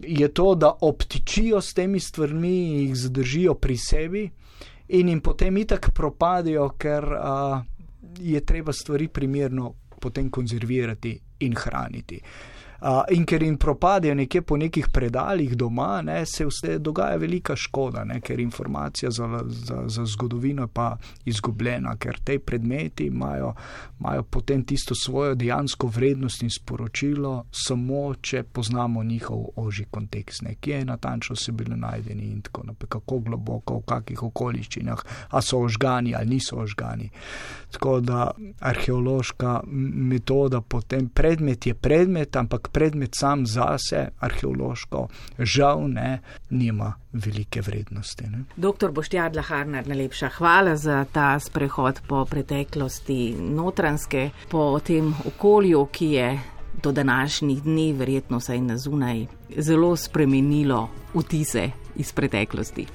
[0.00, 4.30] je to, da obtičijo s temi stvarmi jih zadržijo pri sebi
[4.88, 7.60] in jim potem itak propadajo, ker uh,
[8.18, 12.20] je treba stvari primerno potem konzervirati in hraniti.
[13.10, 18.02] In ker jim propadajo nekje po nekih predaljih doma, ne, se vse dogaja velika škoda,
[18.04, 23.54] ne, ker informacija za, za, za zgodovino je pa izgubljena, ker te predmeti imajo,
[24.00, 30.54] imajo potem tisto svojo dejansko vrednost in sporočilo, samo če poznamo njihov oži kontekst, ne,
[30.60, 35.42] kje je natančno se bili najdeni in tako naprej, kako globoko, v kakih okoliščinah, a
[35.42, 37.08] so ožgani ali niso ožgani.
[37.70, 38.30] Tako da
[38.60, 39.60] arheološka
[40.12, 45.06] metoda potem predmet je predmet, ampak predmet sam zase, arheološko,
[45.38, 46.18] žal ne,
[46.50, 48.26] nima velike vrednosti.
[48.30, 48.44] Ne.
[48.56, 56.10] Doktor Boštjar Laharnar, najlepša hvala za ta sprehod po preteklosti notranske, po tem okolju, ki
[56.18, 56.28] je
[56.82, 62.86] do današnjih dni, verjetno saj na zunaj, zelo spremenilo vtise iz preteklosti.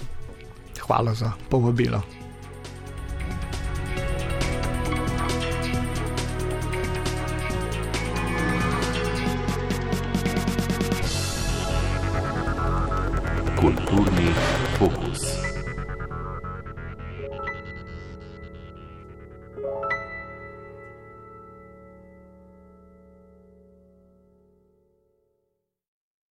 [0.79, 2.18] Hvala za povabilo.